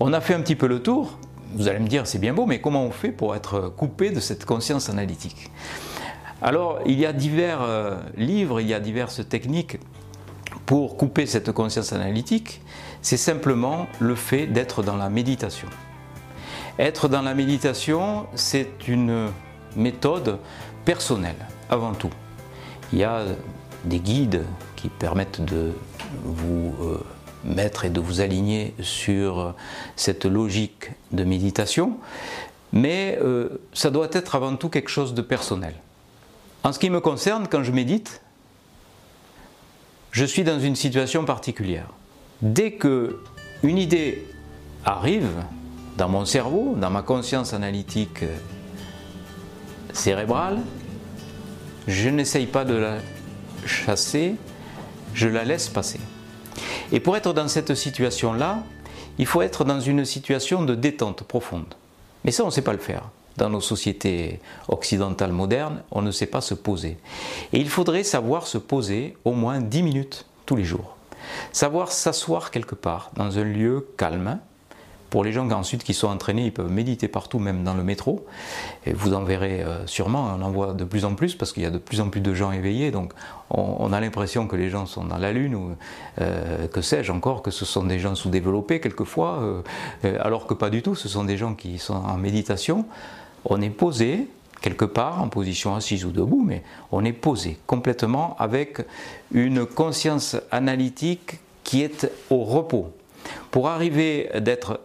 On 0.00 0.12
a 0.12 0.20
fait 0.20 0.34
un 0.34 0.40
petit 0.40 0.56
peu 0.56 0.66
le 0.66 0.82
tour, 0.82 1.18
vous 1.54 1.68
allez 1.68 1.78
me 1.78 1.88
dire 1.88 2.06
c'est 2.06 2.18
bien 2.18 2.34
beau, 2.34 2.46
mais 2.46 2.60
comment 2.60 2.84
on 2.84 2.90
fait 2.90 3.12
pour 3.12 3.34
être 3.36 3.72
coupé 3.76 4.10
de 4.10 4.20
cette 4.20 4.44
conscience 4.44 4.88
analytique? 4.88 5.50
Alors 6.42 6.80
il 6.84 6.98
y 6.98 7.06
a 7.06 7.12
divers 7.12 7.62
euh, 7.62 7.96
livres, 8.16 8.60
il 8.60 8.66
y 8.66 8.74
a 8.74 8.80
diverses 8.80 9.26
techniques 9.28 9.78
pour 10.66 10.96
couper 10.96 11.26
cette 11.26 11.52
conscience 11.52 11.92
analytique, 11.92 12.60
c'est 13.02 13.16
simplement 13.16 13.86
le 14.00 14.14
fait 14.14 14.46
d'être 14.46 14.82
dans 14.82 14.96
la 14.96 15.10
méditation. 15.10 15.68
Être 16.78 17.08
dans 17.08 17.22
la 17.22 17.34
méditation, 17.34 18.26
c'est 18.34 18.88
une 18.88 19.28
méthode 19.76 20.38
personnelle 20.84 21.36
avant 21.70 21.94
tout. 21.94 22.10
Il 22.92 22.98
y 22.98 23.04
a 23.04 23.24
des 23.84 23.98
guides 23.98 24.44
qui 24.76 24.88
permettent 24.88 25.44
de 25.44 25.72
vous 26.22 26.74
euh, 26.80 27.04
mettre 27.44 27.84
et 27.84 27.90
de 27.90 28.00
vous 28.00 28.20
aligner 28.20 28.74
sur 28.80 29.54
cette 29.96 30.24
logique 30.24 30.90
de 31.12 31.24
méditation, 31.24 31.98
mais 32.72 33.18
euh, 33.22 33.60
ça 33.72 33.90
doit 33.90 34.08
être 34.12 34.34
avant 34.34 34.56
tout 34.56 34.68
quelque 34.68 34.90
chose 34.90 35.14
de 35.14 35.22
personnel. 35.22 35.74
En 36.62 36.72
ce 36.72 36.78
qui 36.78 36.90
me 36.90 37.00
concerne, 37.00 37.46
quand 37.48 37.62
je 37.62 37.72
médite, 37.72 38.22
je 40.10 40.24
suis 40.24 40.44
dans 40.44 40.60
une 40.60 40.76
situation 40.76 41.24
particulière. 41.24 41.88
Dès 42.40 42.72
que 42.72 43.20
une 43.62 43.78
idée 43.78 44.26
arrive, 44.84 45.28
dans 45.96 46.08
mon 46.08 46.24
cerveau, 46.24 46.74
dans 46.76 46.90
ma 46.90 47.02
conscience 47.02 47.54
analytique 47.54 48.24
cérébrale, 49.94 50.58
je 51.86 52.08
n'essaye 52.10 52.46
pas 52.46 52.64
de 52.64 52.74
la 52.74 52.98
chasser, 53.64 54.34
je 55.14 55.28
la 55.28 55.44
laisse 55.44 55.68
passer. 55.68 56.00
Et 56.92 57.00
pour 57.00 57.16
être 57.16 57.32
dans 57.32 57.48
cette 57.48 57.74
situation-là, 57.74 58.62
il 59.18 59.26
faut 59.26 59.42
être 59.42 59.64
dans 59.64 59.80
une 59.80 60.04
situation 60.04 60.62
de 60.62 60.74
détente 60.74 61.22
profonde. 61.22 61.74
Mais 62.24 62.30
ça, 62.30 62.42
on 62.42 62.46
ne 62.46 62.52
sait 62.52 62.62
pas 62.62 62.72
le 62.72 62.78
faire. 62.78 63.10
Dans 63.36 63.50
nos 63.50 63.60
sociétés 63.60 64.40
occidentales 64.68 65.32
modernes, 65.32 65.82
on 65.90 66.02
ne 66.02 66.10
sait 66.10 66.26
pas 66.26 66.40
se 66.40 66.54
poser. 66.54 66.98
Et 67.52 67.58
il 67.58 67.68
faudrait 67.68 68.04
savoir 68.04 68.46
se 68.46 68.58
poser 68.58 69.16
au 69.24 69.32
moins 69.32 69.60
10 69.60 69.82
minutes 69.82 70.26
tous 70.46 70.56
les 70.56 70.64
jours. 70.64 70.96
Savoir 71.52 71.90
s'asseoir 71.90 72.50
quelque 72.50 72.74
part, 72.74 73.10
dans 73.16 73.38
un 73.38 73.44
lieu 73.44 73.88
calme, 73.96 74.38
pour 75.14 75.22
les 75.22 75.30
gens 75.30 75.48
ensuite 75.52 75.84
qui 75.84 75.94
sont 75.94 76.08
entraînés, 76.08 76.46
ils 76.46 76.52
peuvent 76.52 76.72
méditer 76.72 77.06
partout, 77.06 77.38
même 77.38 77.62
dans 77.62 77.74
le 77.74 77.84
métro. 77.84 78.26
Et 78.84 78.92
vous 78.92 79.14
en 79.14 79.22
verrez 79.22 79.62
euh, 79.62 79.86
sûrement, 79.86 80.36
on 80.36 80.42
en 80.42 80.50
voit 80.50 80.72
de 80.72 80.82
plus 80.82 81.04
en 81.04 81.14
plus 81.14 81.36
parce 81.36 81.52
qu'il 81.52 81.62
y 81.62 81.66
a 81.66 81.70
de 81.70 81.78
plus 81.78 82.00
en 82.00 82.08
plus 82.08 82.20
de 82.20 82.34
gens 82.34 82.50
éveillés. 82.50 82.90
Donc 82.90 83.12
on, 83.48 83.92
a 83.92 84.00
l'impression 84.00 84.48
que 84.48 84.56
les 84.56 84.70
gens 84.70 84.86
sont 84.86 85.04
dans 85.04 85.18
la 85.18 85.30
lune 85.30 85.54
ou 85.54 85.76
euh, 86.20 86.66
que 86.66 86.80
sais-je 86.80 87.12
encore, 87.12 87.42
que 87.42 87.52
ce 87.52 87.64
sont 87.64 87.84
des 87.84 88.00
gens 88.00 88.16
sous-développés 88.16 88.80
quelquefois, 88.80 89.38
euh, 90.04 90.18
alors 90.18 90.48
que 90.48 90.54
pas 90.54 90.68
du 90.68 90.82
tout. 90.82 90.96
Ce 90.96 91.08
sont 91.08 91.22
des 91.22 91.36
gens 91.36 91.54
qui 91.54 91.78
sont 91.78 91.94
en 91.94 92.16
méditation. 92.16 92.84
On 93.44 93.62
est 93.62 93.70
posé, 93.70 94.26
quelque 94.62 94.84
part 94.84 95.22
en 95.22 95.28
position 95.28 95.76
assise 95.76 96.04
ou 96.04 96.10
debout, 96.10 96.42
mais 96.44 96.64
on 96.90 97.04
est 97.04 97.12
posé 97.12 97.56
complètement 97.68 98.34
avec 98.40 98.84
une 99.30 99.64
conscience 99.64 100.34
analytique 100.50 101.38
qui 101.62 101.82
est 101.82 102.10
au 102.30 102.42
repos. 102.42 102.90
Pour 103.52 103.68
arriver 103.68 104.28
d'être 104.40 104.80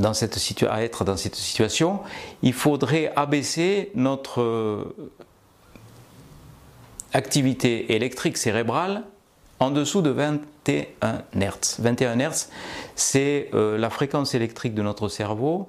dans 0.00 0.14
cette 0.14 0.36
à 0.68 0.82
être 0.82 1.04
dans 1.04 1.16
cette 1.16 1.36
situation, 1.36 2.00
il 2.42 2.54
faudrait 2.54 3.12
abaisser 3.16 3.90
notre 3.94 4.40
euh, 4.40 4.96
activité 7.12 7.94
électrique 7.94 8.38
cérébrale 8.38 9.02
en 9.58 9.70
dessous 9.70 10.00
de 10.00 10.10
21 10.10 11.22
Hz. 11.36 11.76
21 11.80 12.18
Hz, 12.18 12.48
c'est 12.96 13.50
euh, 13.52 13.76
la 13.76 13.90
fréquence 13.90 14.34
électrique 14.34 14.74
de 14.74 14.82
notre 14.82 15.08
cerveau 15.08 15.68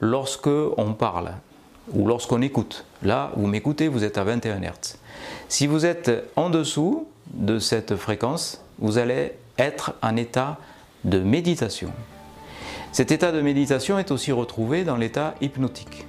lorsque 0.00 0.46
on 0.46 0.94
parle 0.94 1.32
ou 1.92 2.06
lorsqu'on 2.06 2.40
écoute. 2.40 2.84
Là, 3.02 3.32
vous 3.34 3.48
m'écoutez, 3.48 3.88
vous 3.88 4.04
êtes 4.04 4.16
à 4.16 4.22
21 4.22 4.60
Hz. 4.60 4.96
Si 5.48 5.66
vous 5.66 5.84
êtes 5.84 6.10
en 6.36 6.50
dessous 6.50 7.08
de 7.34 7.58
cette 7.58 7.96
fréquence, 7.96 8.62
vous 8.78 8.98
allez 8.98 9.32
être 9.58 9.94
en 10.02 10.16
état 10.16 10.58
de 11.02 11.18
méditation. 11.18 11.92
Cet 12.92 13.10
état 13.10 13.32
de 13.32 13.40
méditation 13.40 13.98
est 13.98 14.10
aussi 14.10 14.32
retrouvé 14.32 14.84
dans 14.84 14.96
l'état 14.96 15.34
hypnotique. 15.40 16.04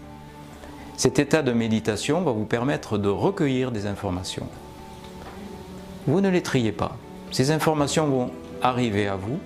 Cet 0.98 1.17
état 1.17 1.41
de 1.41 1.54
méditation 1.54 2.22
va 2.22 2.34
vous 2.34 2.43
permettre 2.43 2.98
de 2.98 3.08
recueillir 3.08 3.72
des 3.72 3.88
informations. 3.88 4.48
Vous 6.08 6.19
ne 6.19 6.30
les 6.30 6.43
triez 6.43 6.74
pas. 6.74 6.98
Ces 7.32 7.52
informations 7.52 8.08
vont 8.08 8.32
arriver 8.62 9.08
à 9.08 9.15
vous 9.15 9.39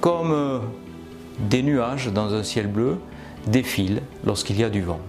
comme 0.00 0.32
euh, 0.32 0.58
des 1.38 1.62
nuages 1.62 2.08
dans 2.08 2.34
un 2.34 2.42
ciel 2.42 2.66
bleu 2.66 2.98
défilent 3.46 4.02
lorsqu'il 4.24 4.58
y 4.58 4.64
a 4.64 4.68
du 4.68 4.82
vent. 4.82 5.00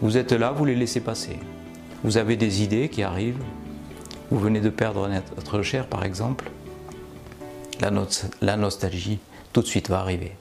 Vous 0.00 0.16
êtes 0.16 0.30
là, 0.30 0.52
vous 0.52 0.64
les 0.64 0.76
laissez 0.76 1.00
passer. 1.00 1.40
Vous 2.04 2.18
avez 2.18 2.36
des 2.36 2.62
idées 2.62 2.88
qui 2.88 3.02
arrivent. 3.02 3.42
Vous 4.30 4.38
venez 4.38 4.60
de 4.60 4.70
perdre 4.70 5.10
votre 5.34 5.62
cher, 5.62 5.88
par 5.88 6.04
exemple. 6.04 6.50
La 7.80 8.56
nostalgie 8.56 9.18
tout 9.56 9.62
de 9.62 9.68
suite 9.68 9.88
va 9.88 10.00
arriver. 10.00 10.32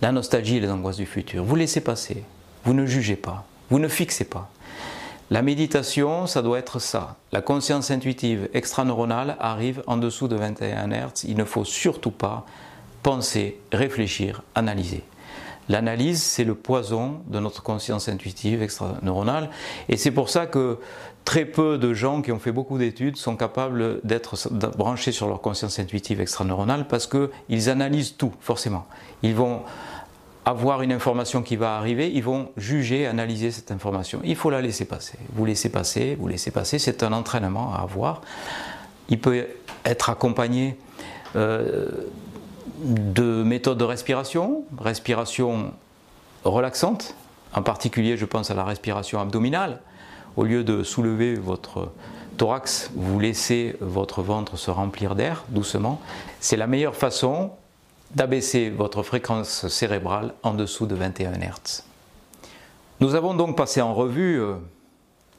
La 0.00 0.12
nostalgie 0.12 0.56
et 0.56 0.60
les 0.60 0.70
angoisses 0.70 0.96
du 0.96 1.04
futur. 1.04 1.44
Vous 1.44 1.56
laissez 1.56 1.82
passer. 1.82 2.24
Vous 2.64 2.72
ne 2.72 2.86
jugez 2.86 3.16
pas. 3.16 3.44
Vous 3.68 3.78
ne 3.78 3.86
fixez 3.86 4.24
pas. 4.24 4.48
La 5.28 5.42
méditation, 5.42 6.26
ça 6.26 6.40
doit 6.40 6.58
être 6.58 6.78
ça. 6.78 7.16
La 7.32 7.42
conscience 7.42 7.90
intuitive 7.90 8.48
extraneuronale 8.54 9.36
arrive 9.40 9.82
en 9.86 9.98
dessous 9.98 10.26
de 10.26 10.36
21 10.36 10.88
Hz. 10.88 11.24
Il 11.24 11.36
ne 11.36 11.44
faut 11.44 11.66
surtout 11.66 12.10
pas 12.10 12.46
penser, 13.02 13.60
réfléchir, 13.72 14.40
analyser. 14.54 15.04
L'analyse, 15.68 16.22
c'est 16.22 16.44
le 16.44 16.54
poison 16.54 17.20
de 17.26 17.40
notre 17.40 17.62
conscience 17.62 18.08
intuitive 18.08 18.62
extraneuronale. 18.62 19.50
Et 19.88 19.96
c'est 19.96 20.10
pour 20.10 20.30
ça 20.30 20.46
que 20.46 20.78
très 21.24 21.44
peu 21.44 21.76
de 21.76 21.92
gens 21.92 22.22
qui 22.22 22.32
ont 22.32 22.38
fait 22.38 22.52
beaucoup 22.52 22.78
d'études 22.78 23.16
sont 23.16 23.36
capables 23.36 24.00
d'être 24.02 24.48
branchés 24.76 25.12
sur 25.12 25.28
leur 25.28 25.42
conscience 25.42 25.78
intuitive 25.78 26.20
extraneuronale 26.20 26.86
parce 26.88 27.06
qu'ils 27.06 27.68
analysent 27.68 28.16
tout, 28.16 28.32
forcément. 28.40 28.86
Ils 29.22 29.34
vont 29.34 29.62
avoir 30.46 30.80
une 30.80 30.92
information 30.92 31.42
qui 31.42 31.56
va 31.56 31.76
arriver, 31.76 32.10
ils 32.10 32.22
vont 32.22 32.50
juger, 32.56 33.06
analyser 33.06 33.50
cette 33.50 33.70
information. 33.70 34.20
Il 34.24 34.36
faut 34.36 34.48
la 34.48 34.62
laisser 34.62 34.86
passer. 34.86 35.18
Vous 35.34 35.44
laissez 35.44 35.68
passer, 35.68 36.16
vous 36.18 36.28
laissez 36.28 36.50
passer. 36.50 36.78
C'est 36.78 37.02
un 37.02 37.12
entraînement 37.12 37.74
à 37.74 37.82
avoir. 37.82 38.22
Il 39.10 39.20
peut 39.20 39.46
être 39.84 40.08
accompagné 40.08 40.78
euh, 41.36 41.88
de 42.76 43.42
méthodes 43.42 43.78
de 43.78 43.84
respiration, 43.84 44.64
respiration 44.78 45.72
relaxante. 46.44 47.14
En 47.54 47.62
particulier, 47.62 48.16
je 48.16 48.24
pense 48.24 48.50
à 48.50 48.54
la 48.54 48.64
respiration 48.64 49.20
abdominale 49.20 49.80
au 50.36 50.44
lieu 50.44 50.62
de 50.62 50.82
soulever 50.82 51.34
votre 51.34 51.90
thorax, 52.36 52.90
vous 52.94 53.18
laissez 53.18 53.76
votre 53.80 54.22
ventre 54.22 54.56
se 54.56 54.70
remplir 54.70 55.14
d'air 55.14 55.44
doucement. 55.48 56.00
C'est 56.40 56.56
la 56.56 56.66
meilleure 56.68 56.94
façon 56.94 57.50
d'abaisser 58.14 58.70
votre 58.70 59.02
fréquence 59.02 59.66
cérébrale 59.68 60.32
en 60.42 60.54
dessous 60.54 60.86
de 60.86 60.94
21 60.94 61.32
Hz. 61.32 61.82
Nous 63.00 63.14
avons 63.14 63.34
donc 63.34 63.56
passé 63.56 63.80
en 63.80 63.94
revue 63.94 64.40
euh, 64.40 64.54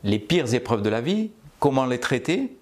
les 0.04 0.20
pires 0.20 0.54
épreuves 0.54 0.82
de 0.82 0.90
la 0.90 1.02
vie, 1.02 1.32
comment 1.60 1.86
les 1.86 2.00
traiter 2.00 2.56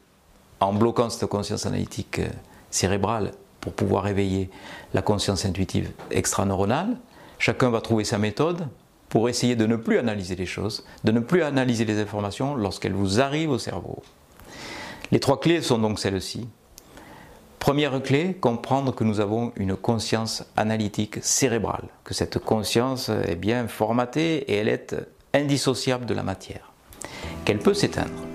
en 0.60 0.74
bloquant 0.74 1.10
cette 1.10 1.28
conscience 1.28 1.66
analytique 1.66 2.20
euh, 2.20 2.28
cérébrale 2.72 3.32
pour 3.62 3.74
pouvoir 3.74 4.08
éveiller 4.08 4.50
la 4.94 5.02
conscience 5.02 5.46
intuitive 5.46 5.92
extraneuronale. 6.12 6.98
Chacun 7.40 7.70
va 7.70 7.82
trouver 7.82 8.04
sa 8.04 8.18
méthode 8.18 8.68
pour 9.10 9.30
essayer 9.30 9.56
de 9.56 9.66
ne 9.66 9.76
plus 9.76 9.98
analyser 9.98 10.36
les 10.36 10.46
choses, 10.46 10.86
de 11.04 11.12
ne 11.12 11.20
plus 11.20 11.44
analyser 11.44 11.86
les 11.86 12.00
informations 12.00 12.56
lorsqu'elles 12.56 12.94
vous 12.94 13.22
arrivent 13.22 13.52
au 13.52 13.60
cerveau. 13.60 14.04
Les 15.12 15.20
trois 15.20 15.40
clés 15.40 15.62
sont 15.62 15.78
donc 15.78 16.00
celles-ci. 16.00 16.48
Première 17.60 18.02
clé, 18.02 18.34
comprendre 18.34 18.94
que 18.94 19.04
nous 19.04 19.20
avons 19.20 19.52
une 19.56 19.76
conscience 19.76 20.46
analytique 20.56 21.18
cérébrale, 21.22 21.86
que 22.04 22.14
cette 22.14 22.40
conscience 22.40 23.10
est 23.10 23.36
bien 23.36 23.68
formatée 23.68 24.38
et 24.52 24.56
elle 24.56 24.70
est 24.70 24.96
indissociable 25.34 26.06
de 26.06 26.14
la 26.14 26.24
matière, 26.24 26.72
qu'elle 27.46 27.60
peut 27.60 27.74
s'éteindre. 27.74 28.27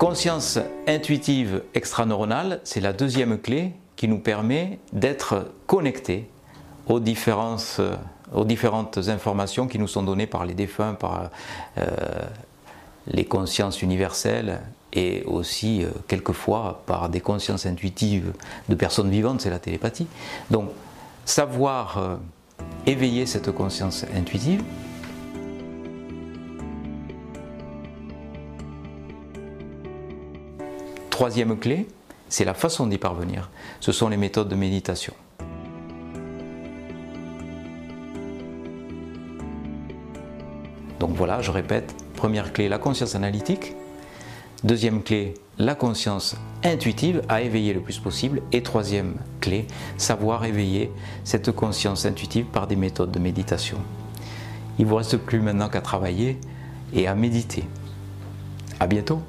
Conscience 0.00 0.58
intuitive 0.88 1.62
extraneuronale, 1.74 2.62
c'est 2.64 2.80
la 2.80 2.94
deuxième 2.94 3.38
clé 3.38 3.72
qui 3.96 4.08
nous 4.08 4.18
permet 4.18 4.78
d'être 4.94 5.52
connectés 5.66 6.26
aux 6.86 7.00
différentes, 7.00 7.82
aux 8.32 8.46
différentes 8.46 8.96
informations 9.08 9.68
qui 9.68 9.78
nous 9.78 9.86
sont 9.86 10.02
données 10.02 10.26
par 10.26 10.46
les 10.46 10.54
défunts, 10.54 10.94
par 10.94 11.28
euh, 11.76 11.86
les 13.08 13.26
consciences 13.26 13.82
universelles 13.82 14.62
et 14.94 15.22
aussi 15.26 15.84
euh, 15.84 15.90
quelquefois 16.08 16.82
par 16.86 17.10
des 17.10 17.20
consciences 17.20 17.66
intuitives 17.66 18.32
de 18.70 18.74
personnes 18.74 19.10
vivantes, 19.10 19.42
c'est 19.42 19.50
la 19.50 19.58
télépathie. 19.58 20.06
Donc 20.50 20.70
savoir 21.26 21.98
euh, 21.98 22.16
éveiller 22.86 23.26
cette 23.26 23.52
conscience 23.52 24.06
intuitive, 24.16 24.62
Troisième 31.20 31.58
clé, 31.58 31.86
c'est 32.30 32.46
la 32.46 32.54
façon 32.54 32.86
d'y 32.86 32.96
parvenir. 32.96 33.50
Ce 33.80 33.92
sont 33.92 34.08
les 34.08 34.16
méthodes 34.16 34.48
de 34.48 34.54
méditation. 34.54 35.12
Donc 40.98 41.10
voilà, 41.10 41.42
je 41.42 41.50
répète, 41.50 41.94
première 42.16 42.54
clé, 42.54 42.70
la 42.70 42.78
conscience 42.78 43.16
analytique. 43.16 43.74
Deuxième 44.64 45.02
clé, 45.02 45.34
la 45.58 45.74
conscience 45.74 46.36
intuitive 46.64 47.20
à 47.28 47.42
éveiller 47.42 47.74
le 47.74 47.80
plus 47.80 47.98
possible. 47.98 48.40
Et 48.52 48.62
troisième 48.62 49.16
clé, 49.42 49.66
savoir 49.98 50.46
éveiller 50.46 50.90
cette 51.24 51.52
conscience 51.52 52.06
intuitive 52.06 52.46
par 52.46 52.66
des 52.66 52.76
méthodes 52.76 53.10
de 53.10 53.18
méditation. 53.18 53.76
Il 54.78 54.86
ne 54.86 54.88
vous 54.88 54.96
reste 54.96 55.18
plus 55.18 55.42
maintenant 55.42 55.68
qu'à 55.68 55.82
travailler 55.82 56.38
et 56.94 57.06
à 57.06 57.14
méditer. 57.14 57.64
À 58.80 58.86
bientôt 58.86 59.20